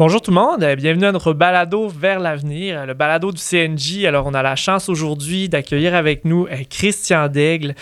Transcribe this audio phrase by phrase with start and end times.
[0.00, 3.38] Bonjour tout le monde, euh, bienvenue à notre balado vers l'avenir, euh, le balado du
[3.38, 4.06] CNJ.
[4.06, 7.74] Alors on a la chance aujourd'hui d'accueillir avec nous euh, Christian Daigle,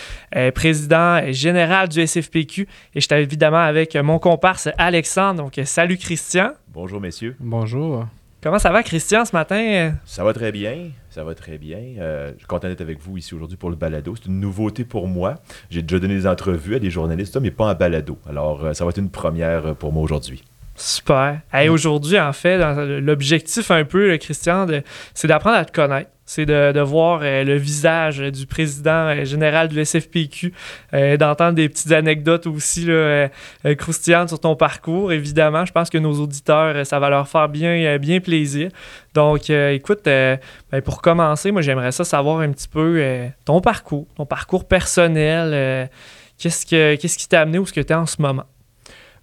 [0.53, 5.43] président général du SFPQ et je suis évidemment avec mon comparse Alexandre.
[5.43, 6.51] Donc salut Christian.
[6.67, 7.37] Bonjour messieurs.
[7.39, 8.05] Bonjour.
[8.43, 9.93] Comment ça va Christian ce matin?
[10.03, 11.79] Ça va très bien, ça va très bien.
[11.97, 14.13] je suis content d'être avec vous ici aujourd'hui pour le balado.
[14.17, 15.35] C'est une nouveauté pour moi.
[15.69, 18.17] J'ai déjà donné des entrevues à des journalistes, mais pas en balado.
[18.27, 20.43] Alors ça va être une première pour moi aujourd'hui.
[20.79, 21.41] Super.
[21.53, 22.57] Et aujourd'hui, en fait,
[23.01, 24.65] l'objectif un peu, Christian,
[25.13, 26.09] c'est d'apprendre à te connaître.
[26.25, 30.53] C'est de, voir euh, le visage du président euh, général du SFPQ,
[30.93, 33.29] euh, d'entendre des petites anecdotes aussi là,
[33.75, 35.11] croustillantes sur ton parcours.
[35.11, 38.69] Évidemment, je pense que nos auditeurs, ça va leur faire bien, bien plaisir.
[39.15, 40.39] Donc, écoute, ben,
[40.85, 43.03] pour commencer, moi, j'aimerais ça savoir un petit peu
[43.43, 45.89] ton parcours, ton parcours personnel.
[46.37, 48.45] qu'est-ce, que, qu'est-ce qui t'a amené où ce que tu es en ce moment?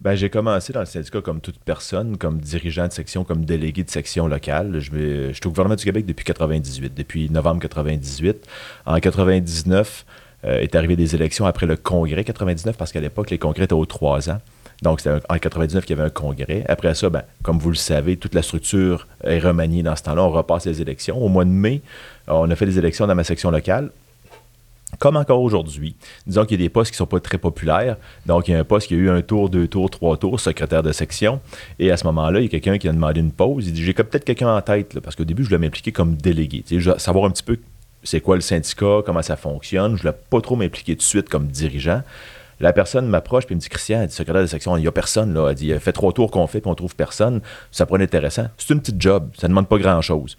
[0.00, 3.82] Ben, j'ai commencé dans le syndicat comme toute personne, comme dirigeant de section, comme délégué
[3.82, 4.78] de section locale.
[4.78, 8.46] Je, suis au gouvernement du Québec depuis 98, depuis novembre 98.
[8.84, 10.04] En 99,
[10.44, 13.72] euh, est arrivé des élections après le congrès 99, parce qu'à l'époque, les congrès étaient
[13.72, 14.40] aux trois ans.
[14.82, 16.64] Donc, c'était en 99 qu'il y avait un congrès.
[16.68, 20.22] Après ça, ben, comme vous le savez, toute la structure est remaniée dans ce temps-là.
[20.22, 21.16] On repasse les élections.
[21.16, 21.80] Au mois de mai,
[22.28, 23.90] on a fait des élections dans ma section locale
[24.98, 25.96] comme encore aujourd'hui.
[26.26, 27.96] Disons qu'il y a des postes qui ne sont pas très populaires.
[28.24, 30.40] Donc, il y a un poste qui a eu un tour, deux tours, trois tours,
[30.40, 31.40] secrétaire de section.
[31.78, 33.66] Et à ce moment-là, il y a quelqu'un qui a demandé une pause.
[33.66, 36.64] Il dit J'ai peut-être quelqu'un en tête, parce qu'au début, je voulais m'impliquer comme délégué.
[36.98, 37.58] savoir un petit peu
[38.06, 39.96] c'est quoi le syndicat, comment ça fonctionne.
[39.96, 42.02] Je ne voulais pas trop m'impliquer tout de suite comme dirigeant.
[42.60, 44.92] La personne m'approche puis me dit Christian, elle dit, secrétaire de section, il n'y a
[44.92, 45.50] personne là.
[45.50, 47.40] Elle dit fait trois tours qu'on fait puis on trouve personne.
[47.70, 48.46] Ça pourrait être intéressant.
[48.56, 50.36] C'est une petite job, ça ne demande pas grand-chose.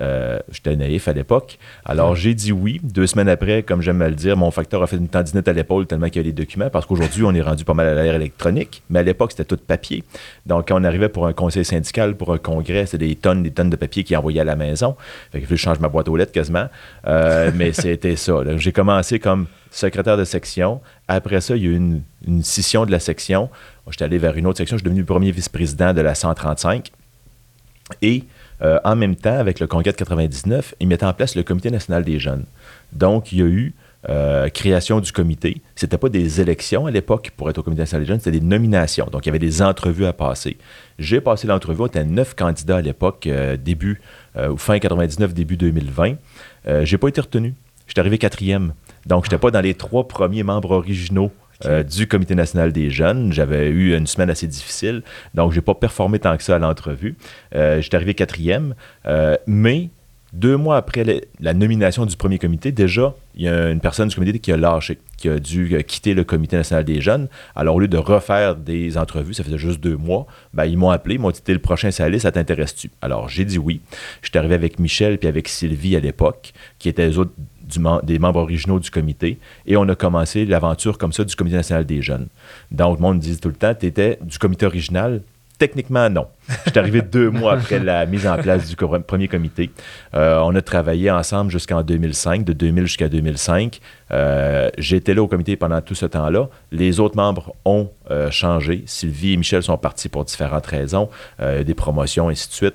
[0.00, 1.58] Euh, j'étais naïf à l'époque.
[1.84, 2.80] Alors, j'ai dit oui.
[2.82, 5.52] Deux semaines après, comme j'aime à le dire, mon facteur a fait une tendinette à
[5.52, 8.02] l'épaule tellement qu'il y a des documents, parce qu'aujourd'hui, on est rendu pas mal à
[8.02, 10.04] l'ère électronique, mais à l'époque, c'était tout papier.
[10.46, 13.50] Donc, quand on arrivait pour un conseil syndical, pour un congrès, c'était des tonnes, des
[13.50, 14.96] tonnes de papier qui envoyaient à la maison.
[15.32, 16.66] Fait que je change ma boîte aux lettres quasiment.
[17.06, 18.40] Euh, mais c'était ça.
[18.56, 20.80] J'ai commencé comme secrétaire de section.
[21.06, 23.50] Après ça, il y a eu une, une scission de la section.
[23.90, 24.76] J'étais allé vers une autre section.
[24.76, 26.90] Je suis devenu premier vice-président de la 135.
[28.02, 28.24] Et
[28.62, 31.70] euh, en même temps, avec le congrès de 99, ils mettaient en place le Comité
[31.70, 32.44] national des jeunes.
[32.92, 33.74] Donc, il y a eu
[34.08, 35.60] euh, création du comité.
[35.76, 38.38] Ce n'était pas des élections à l'époque pour être au Comité national des jeunes, c'était
[38.38, 39.06] des nominations.
[39.10, 40.56] Donc, il y avait des entrevues à passer.
[40.98, 44.00] J'ai passé l'entrevue, on était neuf candidats à l'époque, euh, début,
[44.38, 46.14] ou fin 99, début 2020.
[46.64, 47.54] Je n'ai pas été retenu.
[47.88, 48.72] J'étais arrivé quatrième.
[49.06, 51.30] Donc, je n'étais pas dans les trois premiers membres originaux
[51.64, 53.32] euh, du Comité national des jeunes.
[53.32, 55.02] J'avais eu une semaine assez difficile,
[55.34, 57.16] donc je n'ai pas performé tant que ça à l'entrevue.
[57.54, 58.74] Euh, J'étais arrivé quatrième,
[59.06, 59.90] euh, mais
[60.32, 61.04] deux mois après
[61.40, 64.56] la nomination du premier comité, déjà, il y a une personne du comité qui a
[64.56, 67.28] lâché, qui a dû euh, quitter le Comité national des jeunes.
[67.56, 70.90] Alors, au lieu de refaire des entrevues, ça faisait juste deux mois, ben, ils m'ont
[70.90, 72.90] appelé, ils m'ont dit le prochain salé, ça t'intéresse-tu?
[73.00, 73.80] Alors, j'ai dit oui.
[74.22, 77.32] J'étais arrivé avec Michel puis avec Sylvie à l'époque, qui étaient les autres
[78.02, 79.38] des membres originaux du comité.
[79.66, 82.28] Et on a commencé l'aventure comme ça du Comité national des jeunes.
[82.70, 85.20] Donc, le monde me disait tout le temps, tu étais du comité original?
[85.58, 86.28] Techniquement, non.
[86.66, 89.70] Je suis arrivé deux mois après la mise en place du premier comité.
[90.14, 93.80] Euh, on a travaillé ensemble jusqu'en 2005, de 2000 jusqu'à 2005.
[94.12, 96.48] Euh, J'étais là au comité pendant tout ce temps-là.
[96.70, 98.84] Les autres membres ont euh, changé.
[98.86, 101.08] Sylvie et Michel sont partis pour différentes raisons,
[101.40, 102.74] des promotions, et ainsi de suite.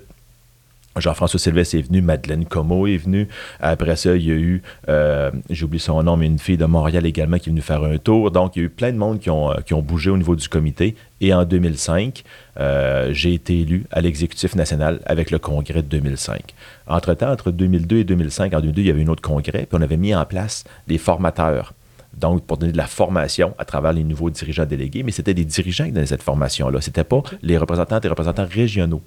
[0.98, 3.28] Jean-François Sylvestre est venu, Madeleine Como est venue.
[3.60, 6.66] Après ça, il y a eu, euh, j'ai oublié son nom, mais une fille de
[6.66, 8.32] Montréal également qui est venue faire un tour.
[8.32, 10.18] Donc, il y a eu plein de monde qui ont, euh, qui ont bougé au
[10.18, 10.96] niveau du comité.
[11.20, 12.24] Et en 2005,
[12.60, 16.54] euh, j'ai été élu à l'exécutif national avec le congrès de 2005.
[16.88, 19.82] Entre-temps, entre 2002 et 2005, en 2002, il y avait un autre congrès, puis on
[19.82, 21.74] avait mis en place des formateurs.
[22.16, 25.46] Donc, pour donner de la formation à travers les nouveaux dirigeants délégués, mais c'était des
[25.46, 26.80] dirigeants qui donnaient cette formation-là.
[26.82, 29.02] Ce n'était pas les représentants des représentants régionaux.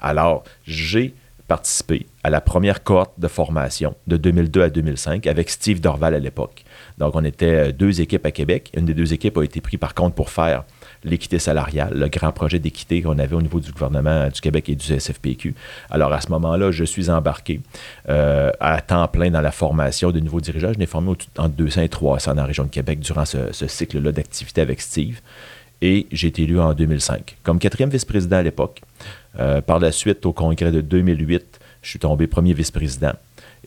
[0.00, 1.14] Alors, j'ai
[2.22, 6.64] à la première cohorte de formation de 2002 à 2005 avec Steve Dorval à l'époque.
[6.98, 8.70] Donc, on était euh, deux équipes à Québec.
[8.76, 10.64] Une des deux équipes a été prise par contre pour faire
[11.04, 14.74] l'équité salariale, le grand projet d'équité qu'on avait au niveau du gouvernement du Québec et
[14.74, 15.54] du SFPQ.
[15.90, 17.60] Alors, à ce moment-là, je suis embarqué
[18.08, 20.72] euh, à temps plein dans la formation de nouveaux dirigeants.
[20.72, 24.12] Je n'ai formé entre 200 et 300 dans la région de Québec durant ce, cycle-là
[24.12, 25.20] d'activité avec Steve.
[25.82, 28.80] Et j'ai été élu en 2005 comme quatrième vice-président à l'époque.
[29.38, 33.12] Euh, par la suite, au congrès de 2008, je suis tombé premier vice-président.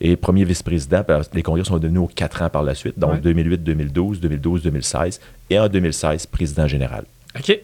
[0.00, 1.02] Et premier vice-président,
[1.34, 5.20] les congrès sont devenus aux quatre ans par la suite, donc 2008, 2012, 2012, 2016,
[5.50, 7.04] et en 2016, président général.
[7.36, 7.58] OK.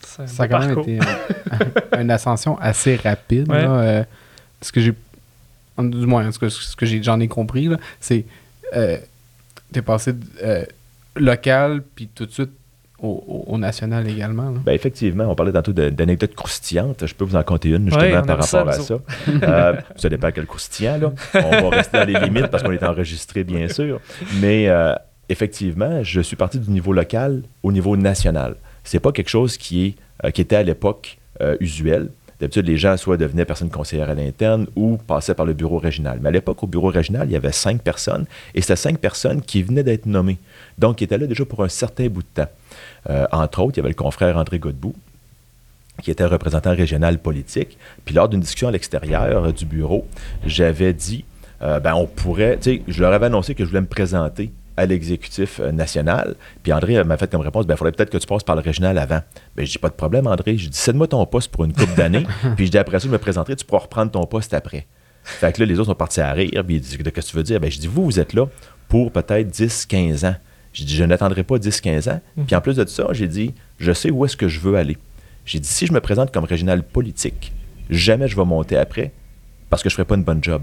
[0.00, 0.98] Ça a quand même été
[1.98, 3.50] une ascension assez rapide.
[3.50, 4.02] Euh,
[4.60, 4.94] ce que j'ai,
[5.78, 7.68] du moins, ce que, ce que j'en ai, compris,
[8.00, 8.24] c'est
[8.74, 8.98] euh,
[9.72, 10.12] tu es passé
[11.14, 12.50] local, puis tout de suite
[13.02, 14.52] au, national également.
[14.64, 17.06] Ben effectivement, on parlait tantôt d'anecdotes croustillantes.
[17.06, 18.98] Je peux vous en compter une justement par rapport à ça.
[19.28, 20.98] euh, ça dépend quel croustillant.
[20.98, 21.12] Là.
[21.34, 24.00] On va rester dans les limites parce qu'on est enregistré, bien sûr.
[24.40, 24.94] Mais euh,
[25.28, 28.56] effectivement, je suis parti du niveau local au niveau national.
[28.84, 29.94] C'est pas quelque chose qui, est,
[30.24, 32.10] euh, qui était à l'époque euh, usuel.
[32.40, 36.18] D'habitude, les gens soit devenaient personnes conseillères à l'interne ou passaient par le bureau régional.
[36.20, 39.40] Mais à l'époque, au bureau régional, il y avait cinq personnes et c'était cinq personnes
[39.40, 40.38] qui venaient d'être nommées.
[40.78, 42.50] Donc, qui étaient là déjà pour un certain bout de temps.
[43.08, 44.94] Euh, entre autres, il y avait le confrère André Godbout,
[46.02, 47.78] qui était représentant régional politique.
[48.04, 50.06] Puis lors d'une discussion à l'extérieur euh, du bureau,
[50.44, 51.24] j'avais dit,
[51.62, 54.50] euh, ben on pourrait, tu sais, je leur avais annoncé que je voulais me présenter
[54.76, 56.36] à l'exécutif national.
[56.62, 58.62] Puis André m'a fait comme réponse, ben il faudrait peut-être que tu passes par le
[58.62, 59.20] régional avant.
[59.56, 60.56] Ben je dis pas de problème, André.
[60.58, 62.26] Je dis, cède-moi ton poste pour une couple d'années.
[62.56, 64.86] puis je dis, après ça, je me présenterai, tu pourras reprendre ton poste après.
[65.22, 66.62] Fait que là, les autres sont partis à rire.
[66.64, 67.60] Puis ils disent, qu'est-ce que tu veux dire?
[67.60, 68.46] Ben je dis, vous, vous êtes là
[68.88, 70.36] pour peut-être 10, 15 ans.
[70.72, 72.20] J'ai dit, je n'attendrai pas 10-15 ans.
[72.36, 72.44] Mhm.
[72.44, 74.98] Puis en plus de ça, j'ai dit, je sais où est-ce que je veux aller.
[75.44, 77.52] J'ai dit, si je me présente comme régional politique,
[77.88, 79.12] jamais je vais monter après
[79.70, 80.62] parce que je ne ferai pas une bonne job.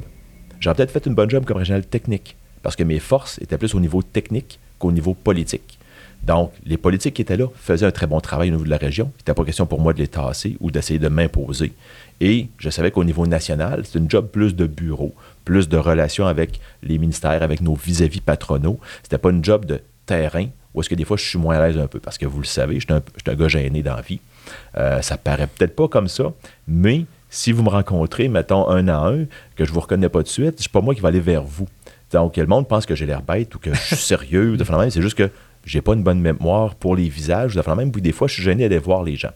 [0.60, 3.76] J'aurais peut-être fait une bonne job comme régional technique parce que mes forces étaient plus
[3.76, 5.78] au niveau technique qu'au niveau politique.
[6.24, 8.78] Donc, les politiques qui étaient là faisaient un très bon travail au niveau de la
[8.78, 9.12] région.
[9.16, 11.74] Il n'était pas question pour moi de les tasser ou d'essayer de m'imposer.
[12.22, 15.14] Et je savais qu'au niveau national, c'est une job plus de bureau,
[15.44, 18.80] plus de relations avec les ministères, avec nos vis-à-vis patronaux.
[19.04, 21.68] C'était pas une job de terrain où est-ce que des fois je suis moins à
[21.68, 24.02] l'aise un peu parce que vous le savez, je suis un, gars gêné dans la
[24.02, 24.20] vie.
[24.78, 26.34] Euh, ça paraît peut-être pas comme ça,
[26.68, 29.26] mais si vous me rencontrez, mettons un à un,
[29.56, 31.68] que je vous reconnais pas de suite, c'est pas moi qui vais aller vers vous.
[32.14, 34.64] Donc, le monde pense que j'ai l'air bête ou que je suis sérieux ou de
[34.72, 34.90] même.
[34.90, 35.30] C'est juste que
[35.66, 37.56] j'ai pas une bonne mémoire pour les visages.
[37.56, 39.32] De même, puis des fois, je suis gêné d'aller voir les gens.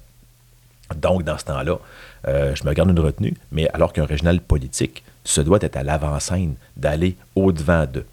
[0.96, 1.80] Donc, dans ce temps-là,
[2.28, 5.84] euh, je me garde une retenue, mais alors qu'un régional politique se doit être à
[5.84, 8.06] l'avant-scène, d'aller au-devant d'eux.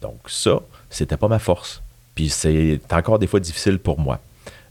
[0.00, 0.60] Donc, ça,
[0.90, 1.82] c'était pas ma force.
[2.14, 4.18] Puis c'est encore des fois difficile pour moi.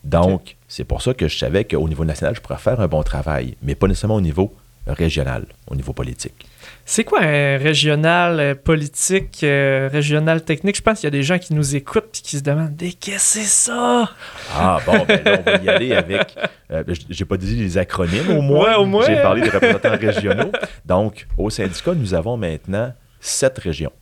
[0.03, 3.03] Donc, c'est pour ça que je savais qu'au niveau national, je pourrais faire un bon
[3.03, 4.53] travail, mais pas nécessairement au niveau
[4.87, 6.45] régional, au niveau politique.
[6.87, 10.75] C'est quoi un régional euh, politique, euh, régional technique?
[10.77, 12.95] Je pense qu'il y a des gens qui nous écoutent et qui se demandent qu'est-ce
[12.99, 13.39] que c'est
[13.71, 14.07] ça?
[14.53, 16.37] Ah bon, ben on va y aller avec.
[16.69, 18.75] Euh, J'ai pas dit les acronymes au moins.
[18.75, 19.03] au moins.
[19.05, 20.51] J'ai parlé des représentants régionaux.
[20.85, 23.93] Donc, au syndicat, nous avons maintenant sept régions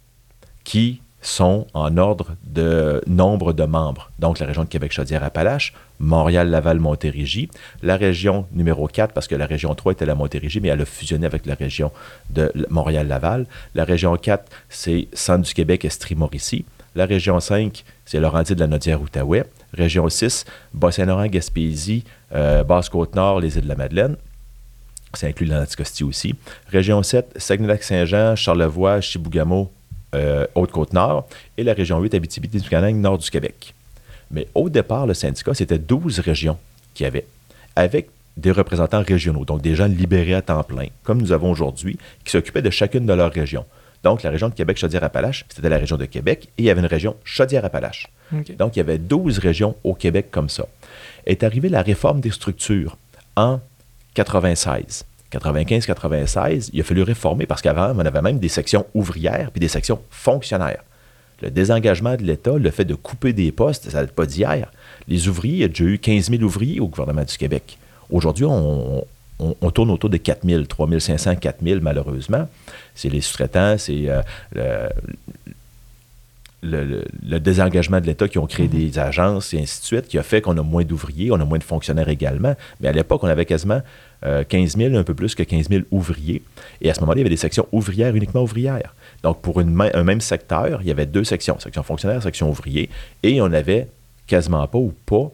[0.65, 4.11] qui sont en ordre de nombre de membres.
[4.19, 7.49] Donc, la région de Québec-Chaudière-Appalaches, Montréal-Laval-Montérégie,
[7.81, 10.85] la région numéro 4, parce que la région 3 était la Montérégie, mais elle a
[10.85, 11.91] fusionné avec la région
[12.29, 13.45] de Montréal-Laval.
[13.73, 16.65] La région 4, c'est Centre du Québec, Estrie-Mauricie.
[16.95, 19.45] La région 5, c'est Laurentides de la Nodière-Outaouais.
[19.73, 22.03] Région 6, Bas-Saint-Laurent, Gaspésie,
[22.35, 24.17] euh, Basse-Côte-Nord, les îles de la Madeleine.
[25.13, 26.35] Ça inclut l'Anticosti aussi.
[26.67, 29.71] Région 7, Saguenay-Lac-Saint-Jean, Charlevoix, Chibougamau,
[30.13, 31.27] euh, Haute-Côte-Nord,
[31.57, 33.73] et la région 8, Abitibi-Témiscamingue, nord du Québec.
[34.31, 36.57] Mais au départ, le syndicat, c'était 12 régions
[36.93, 37.25] qu'il y avait,
[37.75, 41.97] avec des représentants régionaux, donc des gens libérés à temps plein, comme nous avons aujourd'hui,
[42.25, 43.65] qui s'occupaient de chacune de leurs régions.
[44.03, 46.81] Donc, la région de Québec, Chaudière-Appalaches, c'était la région de Québec, et il y avait
[46.81, 48.09] une région Chaudière-Appalaches.
[48.57, 50.65] Donc, il y avait 12 régions au Québec comme ça.
[51.25, 52.97] Est arrivée la réforme des structures
[53.35, 53.59] en
[54.15, 55.05] 96.
[55.39, 59.67] 95-96, il a fallu réformer parce qu'avant, on avait même des sections ouvrières puis des
[59.67, 60.83] sections fonctionnaires.
[61.41, 64.71] Le désengagement de l'État, le fait de couper des postes, ça date pas d'hier.
[65.07, 67.77] Les ouvriers, il y a déjà eu 15 000 ouvriers au gouvernement du Québec.
[68.09, 69.05] Aujourd'hui, on,
[69.73, 72.47] tourne autour de 4 000, 3 500, 4 000 malheureusement.
[72.95, 74.87] C'est les sous-traitants, c'est euh,
[76.63, 78.71] le, désengagement de l'État qui ont créé mhm.
[78.71, 81.45] des agences et ainsi de suite, qui a fait qu'on a moins d'ouvriers, on a
[81.45, 82.55] moins de fonctionnaires également.
[82.79, 83.81] Mais à l'époque, on avait quasiment
[84.23, 86.41] 15 euh, 000, un peu plus que 15 000 ouvriers.
[86.81, 88.95] Et à ce moment-là, il y avait des sections ouvrières, uniquement ouvrières.
[89.21, 92.89] Donc, pour une, un même secteur, il y avait deux sections, section fonctionnaire, section ouvrier,
[93.21, 93.87] et on avait
[94.27, 95.31] quasiment pas ou pas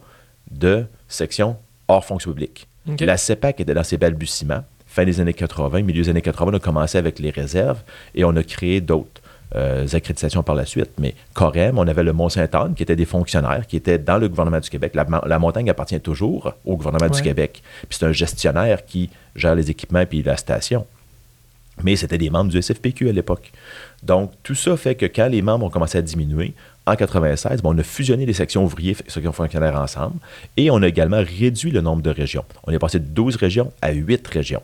[0.51, 2.67] de section hors fonction publique.
[3.00, 4.63] La CEPAC était dans ses balbutiements.
[4.88, 7.84] Fin des années 80, milieu des années 80, on a commencé avec les réserves
[8.15, 9.22] et on a créé d'autres.
[9.56, 10.91] Euh, accréditations par la suite.
[11.00, 14.60] Mais Corem, on avait le Mont-Saint-Anne, qui était des fonctionnaires, qui étaient dans le gouvernement
[14.60, 14.94] du Québec.
[14.94, 17.63] La, montagne appartient toujours au gouvernement du Québec.
[17.89, 20.86] Puis c'est un gestionnaire qui gère les équipements puis la station.
[21.82, 23.51] Mais c'était des membres du SFPQ à l'époque.
[24.03, 26.53] Donc, tout ça fait que quand les membres ont commencé à diminuer,
[26.86, 30.18] en 96, on a fusionné les sections ouvriers et sections fonctionnaires ensemble
[30.58, 32.46] et on a également réduit le nombre de régions.
[32.68, 34.62] On est passé de 12 régions à 8 régions.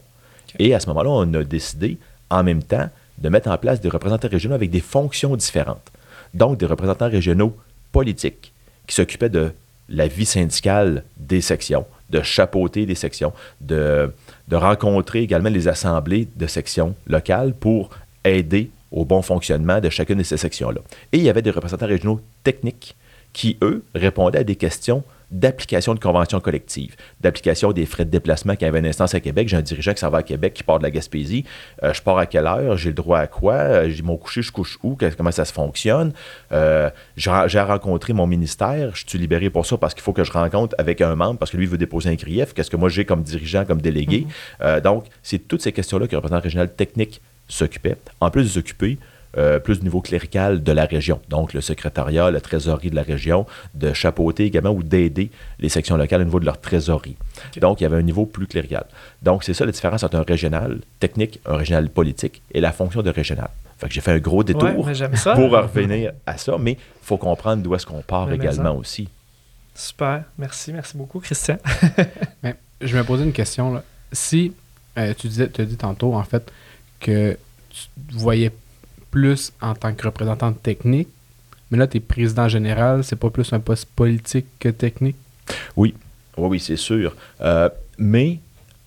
[0.60, 1.98] Et à ce moment-là, on a décidé
[2.30, 5.92] en même temps de mettre en place des représentants régionaux avec des fonctions différentes.
[6.34, 7.56] Donc, des représentants régionaux
[7.92, 8.54] politiques
[8.88, 9.52] qui s'occupaient de
[9.90, 14.12] la vie syndicale des sections, de chapeauter des sections, de,
[14.52, 17.90] rencontrer également les assemblées de sections locales pour
[18.24, 20.82] aider au bon fonctionnement de chacune de ces sections-là.
[21.12, 22.96] Et il y avait des représentants régionaux techniques
[23.34, 28.56] qui, eux, répondaient à des questions d'application de conventions collectives, d'application des frais de déplacement
[28.56, 29.48] qui avait une instance à Québec.
[29.48, 31.46] J'ai un dirigeant qui s'en va à Québec, qui part de la Gaspésie.
[31.84, 32.78] Euh, je pars à quelle heure?
[32.78, 33.54] J'ai le droit à quoi?
[33.54, 34.98] Euh, j'ai mon coucher, je couche où?
[35.18, 36.14] Comment ça se fonctionne?
[36.52, 38.96] Euh, j'ai rencontré mon ministère.
[38.96, 41.52] Je suis libéré pour ça parce qu'il faut que je rencontre avec un membre parce
[41.52, 42.54] que lui veut déposer un grief.
[42.54, 44.28] Qu'est-ce que moi j'ai comme dirigeant, comme délégué?
[44.62, 44.82] Mm-hmm.
[44.82, 47.98] donc, c'est toutes ces questions-là que le représentant régional technique s'occupait.
[48.20, 48.98] En plus de s'occuper,
[49.38, 51.20] euh, plus du niveau clérical de la région.
[51.30, 55.98] Donc, le secrétariat, la trésorerie de la région, de chapeauter également ou d'aider les sections
[55.98, 57.18] locales au niveau de leur trésorerie.
[57.58, 58.86] Donc, il y avait un niveau plus clérical.
[59.22, 63.02] Donc, c'est ça la différence entre un régional technique, un régional politique et la fonction
[63.02, 63.50] de régional.
[63.78, 67.62] Fait que j'ai fait un gros détour pour revenir à ça, mais il faut comprendre
[67.62, 69.10] d'où est-ce qu'on part également aussi.
[69.74, 71.58] Super, merci, merci beaucoup, Christian.
[72.44, 73.84] mais, je me posais une question.
[74.14, 74.54] Si
[74.98, 76.50] euh, tu disais, tu as dit tantôt, en fait,
[77.02, 77.38] que
[77.70, 78.52] tu voyais
[79.16, 81.08] plus en tant que représentant technique,
[81.72, 85.16] mais là, tu es président général, c'est pas plus un poste politique que technique?
[85.78, 85.94] Oui,
[86.38, 87.16] oui, oui, c'est sûr.
[87.40, 88.40] Euh, mais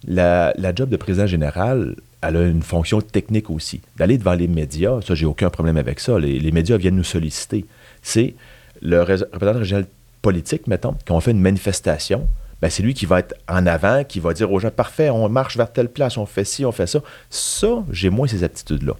[0.07, 3.81] la, job de président général, elle a une fonction technique aussi.
[3.97, 6.19] D'aller devant les médias, ça, j'ai aucun problème avec ça.
[6.19, 7.65] Les, médias viennent nous solliciter.
[8.03, 8.35] C'est
[8.83, 9.87] le représentant régional
[10.21, 12.29] politique, mettons, quand on fait une manifestation,
[12.61, 15.29] ben, c'est lui qui va être en avant, qui va dire aux gens parfait, on
[15.29, 17.01] marche vers telle place, on fait ci, on fait ça.
[17.31, 18.95] Ça, j'ai moins ces aptitudes-là.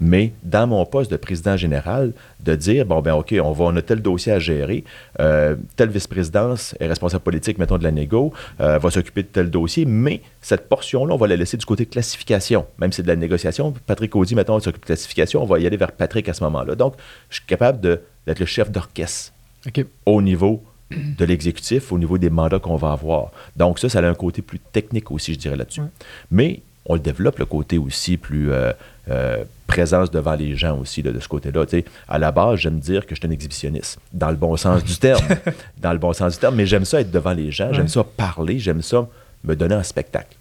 [0.00, 3.76] Mais dans mon poste de président général, de dire bon, ben OK, on, va, on
[3.76, 4.84] a tel dossier à gérer,
[5.20, 9.50] euh, telle vice-présidence est responsable politique, mettons, de la négo, euh, va s'occuper de tel
[9.50, 12.66] dossier, mais cette portion-là, on va la laisser du côté classification.
[12.78, 15.66] Même si c'est de la négociation, Patrick Audi, mettons, s'occupe de classification, on va y
[15.66, 16.74] aller vers Patrick à ce moment-là.
[16.74, 16.94] Donc,
[17.30, 19.32] je suis capable d'être le chef d'orchestre
[20.04, 23.30] au niveau de l'exécutif au niveau des mandats qu'on va avoir.
[23.56, 25.82] Donc ça, ça a un côté plus technique aussi, je dirais là-dessus.
[26.30, 28.72] Mais on le développe, le côté aussi plus euh,
[29.10, 31.64] euh, présence devant les gens aussi de ce côté-là.
[32.08, 34.96] À la base, j'aime dire que je suis un exhibitionniste, dans le bon sens du
[34.96, 35.26] terme.
[35.78, 38.04] dans le bon sens du terme, mais j'aime ça être devant les gens, j'aime ça
[38.04, 39.08] parler, j'aime ça
[39.44, 40.36] me donner un spectacle.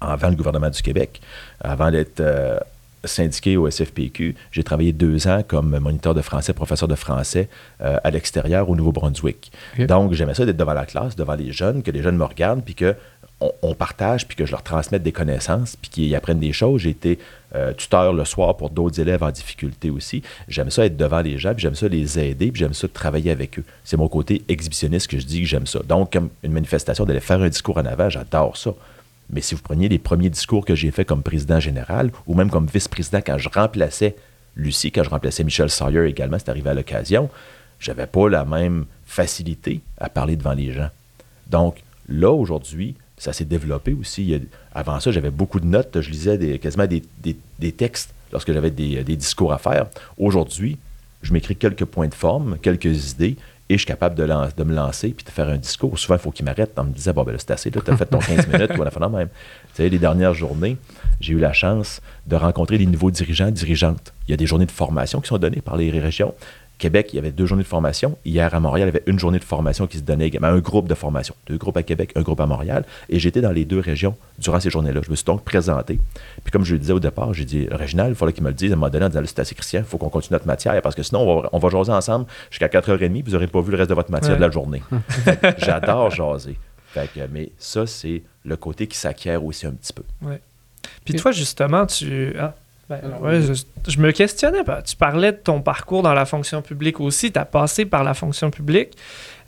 [0.00, 1.20] Avant le gouvernement du Québec,
[1.60, 2.58] avant d'être euh,
[3.06, 4.34] syndiqué au SFPQ.
[4.50, 7.48] J'ai travaillé deux ans comme moniteur de français, professeur de français
[7.80, 9.52] euh, à l'extérieur au Nouveau-Brunswick.
[9.78, 12.64] Donc, j'aimais ça d'être devant la classe, devant les jeunes, que les jeunes me regardent,
[12.64, 12.94] puis que
[13.40, 16.80] on, partage, puis que je leur transmette des connaissances, puis qu'ils apprennent des choses.
[16.80, 17.18] J'ai été
[17.54, 20.22] euh, tuteur le soir pour d'autres élèves en difficulté aussi.
[20.48, 23.30] J'aime ça être devant les gens, puis j'aime ça les aider, puis j'aime ça travailler
[23.30, 23.64] avec eux.
[23.84, 25.80] C'est mon côté exhibitionniste que je dis que j'aime ça.
[25.86, 28.72] Donc, comme une manifestation, d'aller faire un discours en avant, j'adore ça.
[29.30, 32.50] Mais si vous preniez les premiers discours que j'ai faits comme président général ou même
[32.50, 34.16] comme vice-président quand je remplaçais
[34.54, 37.28] Lucie, quand je remplaçais Michel Sawyer également, c'est arrivé à l'occasion,
[37.78, 40.88] j'avais pas la même facilité à parler devant les gens.
[41.48, 44.40] Donc là, aujourd'hui, ça s'est développé aussi.
[44.74, 49.52] avant ça, j'avais beaucoup de notes, je lisais quasiment des, textes lorsque j'avais des discours
[49.52, 49.86] à faire.
[50.16, 50.78] Aujourd'hui,
[51.22, 53.36] je m'écris quelques points de forme, quelques idées,
[53.68, 55.98] et je suis capable de, de, me lancer puis de faire un discours.
[55.98, 57.96] Souvent, il faut qu'il m'arrête en me disant Bon, ben là, c'est assez, tu as
[57.96, 59.28] fait ton 15 minutes ou la fin même.
[59.74, 60.76] Tu sais, les dernières journées,
[61.20, 64.12] j'ai eu la chance de rencontrer des nouveaux dirigeants, dirigeantes.
[64.28, 66.34] Il y a des journées de formation qui sont données par les régions.
[66.78, 68.18] Québec, il y avait deux journées de formation.
[68.24, 70.58] Hier, à Montréal, il y avait une journée de formation qui se donnait également, un
[70.58, 71.34] groupe de formation.
[71.46, 72.84] Deux groupes à Québec, un groupe à Montréal.
[73.08, 75.00] Et j'étais dans les deux régions durant ces journées-là.
[75.02, 75.98] Je me suis donc présenté.
[76.44, 78.54] Puis comme je le disais au départ, j'ai dit, Réginal, il fallait qu'il me le
[78.54, 80.46] dise à un moment donné en disant, c'est assez Christian, il faut qu'on continue notre
[80.46, 83.60] matière parce que sinon, on va, on va jaser ensemble jusqu'à 4h30 vous n'aurez pas
[83.60, 84.82] vu le reste de votre matière de la journée.
[85.58, 86.58] J'adore jaser.
[87.30, 90.02] mais ça, c'est le côté qui s'acquiert aussi un petit peu.
[90.22, 90.40] Ouais.
[91.04, 92.34] Puis toi, justement, tu...
[92.38, 92.54] Ah,
[92.88, 93.00] ben,
[93.88, 94.62] je, me questionnais.
[94.84, 97.32] Tu parlais de ton parcours dans la fonction publique aussi.
[97.32, 98.96] Tu as passé par la fonction publique.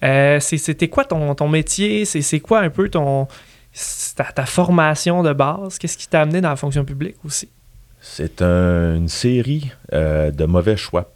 [0.03, 2.05] Euh, c'était quoi ton, ton métier?
[2.05, 3.29] C'est quoi un peu ton
[4.35, 5.79] ta, formation de base?
[5.79, 7.49] Qu'est-ce qui t'a amené dans la fonction publique aussi?
[8.01, 11.13] C'est une série euh, de mauvais choix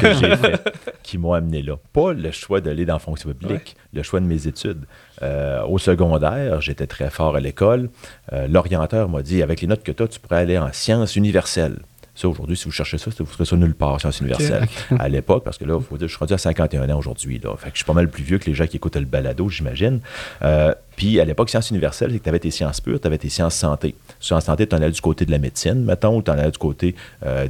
[0.00, 1.76] que j'ai fait qui m'ont amené là.
[1.92, 4.84] Pas le choix d'aller dans la fonction publique, le choix de mes études.
[5.22, 7.90] Euh, au secondaire, j'étais très fort à l'école.
[8.32, 11.16] Euh, l'orienteur m'a dit avec les notes que tu as, tu pourrais aller en sciences
[11.16, 11.78] universelles.
[12.14, 14.68] Ça, aujourd'hui, si vous cherchez ça, vous ferez ça nulle part, sciences universelles.
[14.98, 17.40] À l'époque, parce que là, faut dire, je suis rendu à 51 ans aujourd'hui.
[17.42, 17.56] Là.
[17.56, 19.48] Fait que je suis pas mal plus vieux que les gens qui écoutent le balado,
[19.48, 20.00] j'imagine.
[20.42, 23.18] Euh, puis à l'époque, sciences universelles, c'est que tu avais tes sciences pures, tu avais
[23.18, 23.96] tes sciences santé.
[24.24, 26.50] Sciences santé, tu en allais du côté de la médecine, mettons, ou tu en allais
[26.50, 26.94] du côté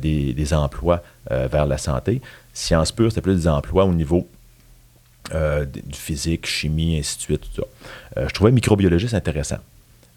[0.00, 2.20] des, emplois vers la santé.
[2.52, 4.28] Sciences pures, c'était plus des emplois au niveau
[5.32, 7.40] euh, du physique, chimie, ainsi de suite.
[7.40, 8.20] Tout ça.
[8.20, 9.56] Euh, je trouvais microbiologiste intéressant.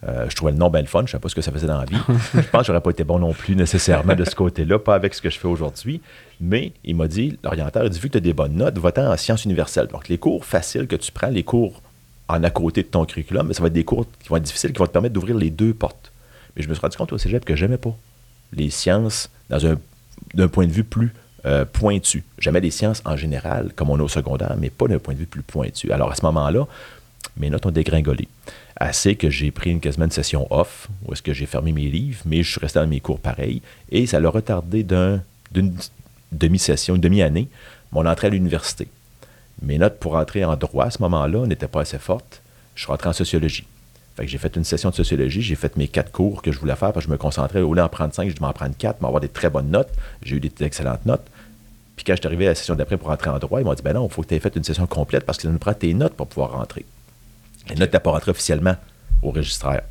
[0.06, 1.00] Euh, je trouvais le nom bien fun.
[1.00, 1.96] Je ne savais pas ce que ça faisait dans la vie.
[2.34, 5.14] je pense que j'aurais pas été bon non plus nécessairement de ce côté-là, pas avec
[5.14, 6.02] ce que je fais aujourd'hui.
[6.40, 9.10] Mais il m'a dit, l'orienteur a dit, vu que tu as des bonnes notes, va-t'en
[9.10, 9.86] en sciences universelles.
[9.86, 11.80] Donc, les cours faciles que tu prends, les cours
[12.28, 14.42] en à côté de ton curriculum, mais ça va être des cours qui vont être
[14.42, 16.07] difficiles, qui vont te permettre d'ouvrir les deux portes.
[16.58, 17.96] Mais je me suis rendu compte au cégep que j'aimais pas
[18.52, 19.78] les sciences dans un
[20.34, 21.14] d'un point de vue plus
[21.46, 22.24] euh, pointu.
[22.38, 25.20] Jamais des sciences en général, comme on a au secondaire, mais pas d'un point de
[25.20, 25.92] vue plus pointu.
[25.92, 26.66] Alors à ce moment-là,
[27.36, 28.28] mes notes ont dégringolé.
[28.76, 31.88] Assez que j'ai pris une, quasiment une session off, où est-ce que j'ai fermé mes
[31.88, 35.22] livres, mais je suis resté dans mes cours pareil, et ça l'a retardé d'une
[36.32, 37.48] demi-session, une demi-année,
[37.92, 38.88] mon entrée à l'université.
[39.62, 42.42] Mes notes pour entrer en droit à ce moment-là n'étaient pas assez fortes.
[42.74, 43.66] Je suis rentré en sociologie.
[44.18, 46.58] Fait que j'ai fait une session de sociologie, j'ai fait mes quatre cours que je
[46.58, 47.60] voulais faire parce que je me concentrais.
[47.60, 49.90] Au lieu d'en prendre cinq, je devais en prendre quatre, avoir des très bonnes notes.
[50.24, 51.24] J'ai eu des excellentes notes.
[51.94, 53.74] Puis quand je suis arrivé à la session d'après pour rentrer en droit, ils m'ont
[53.74, 55.50] dit ben non, il faut que tu aies fait une session complète parce que ça
[55.50, 56.84] nous prend tes notes pour pouvoir rentrer.
[57.68, 58.74] Les notes n'étaient pas rentrées officiellement
[59.22, 59.82] au registraire.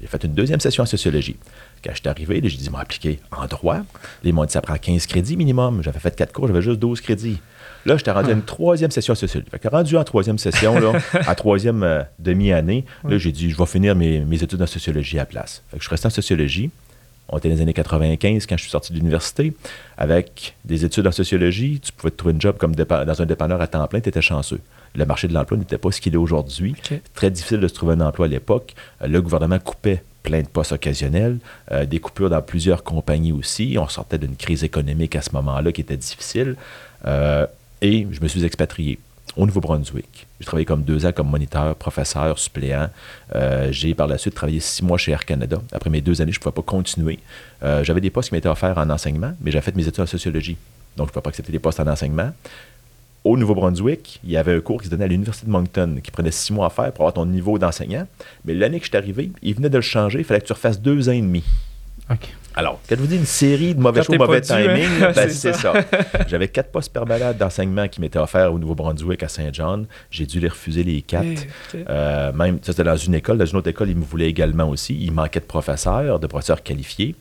[0.00, 1.36] J'ai fait une deuxième session en sociologie.
[1.84, 3.80] Quand je suis arrivé, j'ai dit, m'ont appliqué en droit.
[4.24, 5.82] Ils m'ont dit, ça prend 15 crédits minimum.
[5.82, 7.38] J'avais fait quatre cours, j'avais juste 12 crédits.
[7.86, 9.50] Là, j'étais rendu à une troisième session en sociologie.
[9.50, 10.92] Fait que rendu en troisième session, là,
[11.26, 15.26] à troisième euh, demi-année, là, j'ai dit, je vais finir mes, études en sociologie à
[15.26, 15.62] place.
[15.70, 16.70] Fait que je suis resté en sociologie.
[17.30, 19.52] On était dans les années 95 quand je suis sorti de l'université.
[19.96, 23.60] Avec des études en sociologie, tu pouvais te trouver un job comme dans un dépanneur
[23.60, 24.60] à temps plein, tu étais chanceux.
[24.96, 26.74] Le marché de l'emploi n'était pas ce qu'il est aujourd'hui.
[27.14, 28.74] Très difficile de se trouver un emploi à l'époque.
[29.06, 31.38] Le gouvernement coupait plein de postes occasionnels,
[31.70, 33.76] euh, des coupures dans plusieurs compagnies aussi.
[33.78, 36.56] On sortait d'une crise économique à ce moment-là qui était difficile.
[37.06, 37.46] Euh,
[37.80, 38.98] et je me suis expatrié
[39.36, 40.26] au Nouveau-Brunswick.
[40.38, 42.88] J'ai travaillé comme deux ans comme moniteur, professeur, suppléant.
[43.70, 45.60] j'ai par la suite travaillé six mois chez Air Canada.
[45.72, 47.18] Après mes deux années, je ne pouvais pas continuer.
[47.60, 50.56] J'avais des postes qui m'étaient offerts en enseignement, mais j'avais fait mes études en sociologie.
[50.96, 52.32] Donc, je ne pouvais pas accepter des postes en enseignement
[53.24, 56.10] au Nouveau-Brunswick, il y avait un cours qui se donnait à l'Université de Moncton, qui
[56.10, 58.06] prenait six mois à faire pour avoir ton niveau d'enseignant.
[58.44, 60.52] Mais l'année que je suis arrivé, il venait de le changer, il fallait que tu
[60.52, 61.44] refasses deux ans et demi.
[62.54, 65.12] Alors, quand je vous dis une série de mauvais choix, mauvais timing, hein?
[65.14, 65.72] ben, c'est ça.
[66.26, 69.86] J'avais quatre postes permanents d'enseignement qui m'étaient offerts au Nouveau-Brunswick à Saint-John.
[70.10, 71.46] J'ai dû les refuser les quatre.
[71.74, 73.38] Eh, euh, même, ça c'était dans une école.
[73.38, 74.96] Dans une autre école, ils me voulaient également aussi.
[75.00, 77.14] Il manquait de professeurs, de professeurs qualifiés.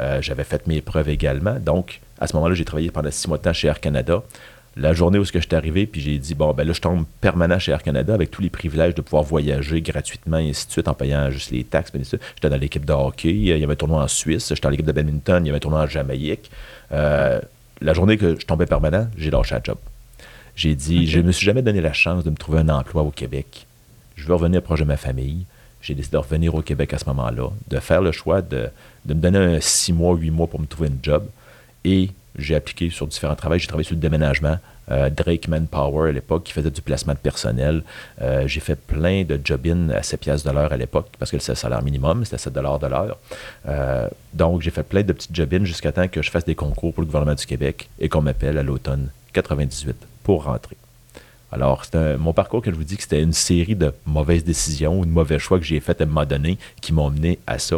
[0.00, 1.58] Euh, j'avais fait mes preuves également.
[1.58, 4.22] Donc, à ce moment-là, j'ai travaillé pendant six mois de temps chez Air Canada
[4.76, 7.58] la journée où je suis arrivé, puis j'ai dit, bon, ben là, je tombe permanent
[7.58, 10.88] chez Air Canada avec tous les privilèges de pouvoir voyager gratuitement et ainsi de suite
[10.88, 11.92] en payant juste les taxes.
[11.94, 14.86] J'étais dans l'équipe de hockey, il y avait un tournoi en Suisse, j'étais dans l'équipe
[14.86, 16.50] de badminton, il y avait un tournoi en Jamaïque.
[16.90, 17.40] Euh,
[17.80, 19.78] la journée que je tombais permanent, j'ai lâché la job.
[20.56, 23.02] J'ai dit, je ne me suis jamais donné la chance de me trouver un emploi
[23.02, 23.66] au Québec.
[24.16, 25.46] Je veux revenir proche de ma famille.
[25.82, 28.68] J'ai décidé de revenir au Québec à ce moment-là, de faire le choix de,
[29.04, 31.26] de me donner un six mois, huit mois pour me trouver un job.
[31.84, 33.56] Et j'ai appliqué sur différents travaux.
[33.56, 34.58] J'ai travaillé sur le déménagement.
[34.90, 37.82] Euh, Drake Manpower à l'époque qui faisait du placement de personnel.
[38.20, 41.38] Euh, j'ai fait plein de job-in à 7 piastres de l'heure à l'époque parce que
[41.38, 43.18] c'est le salaire minimum, c'était 7 de l'heure.
[43.66, 46.92] Euh, donc, j'ai fait plein de petits job-in jusqu'à temps que je fasse des concours
[46.92, 50.76] pour le gouvernement du Québec et qu'on m'appelle à l'automne 98 pour rentrer.
[51.50, 54.98] Alors, c'est mon parcours que je vous dis que c'était une série de mauvaises décisions
[54.98, 57.60] ou de mauvais choix que j'ai fait à un moment donné qui m'ont mené à
[57.60, 57.76] ça.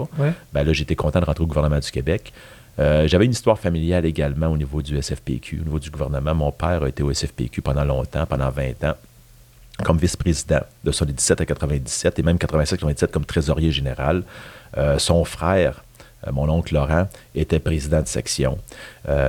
[0.55, 2.33] Ben là, j'étais content de rentrer au gouvernement du Québec.
[2.79, 6.35] Euh, j'avais une histoire familiale également au niveau du SFPQ, au niveau du gouvernement.
[6.35, 8.95] Mon père a été au SFPQ pendant longtemps, pendant 20 ans,
[9.83, 14.25] comme vice-président de 77 à 97 et même 87-97 comme trésorier général.
[14.77, 15.83] Euh, son frère,
[16.27, 18.59] euh, mon oncle Laurent, était président de section.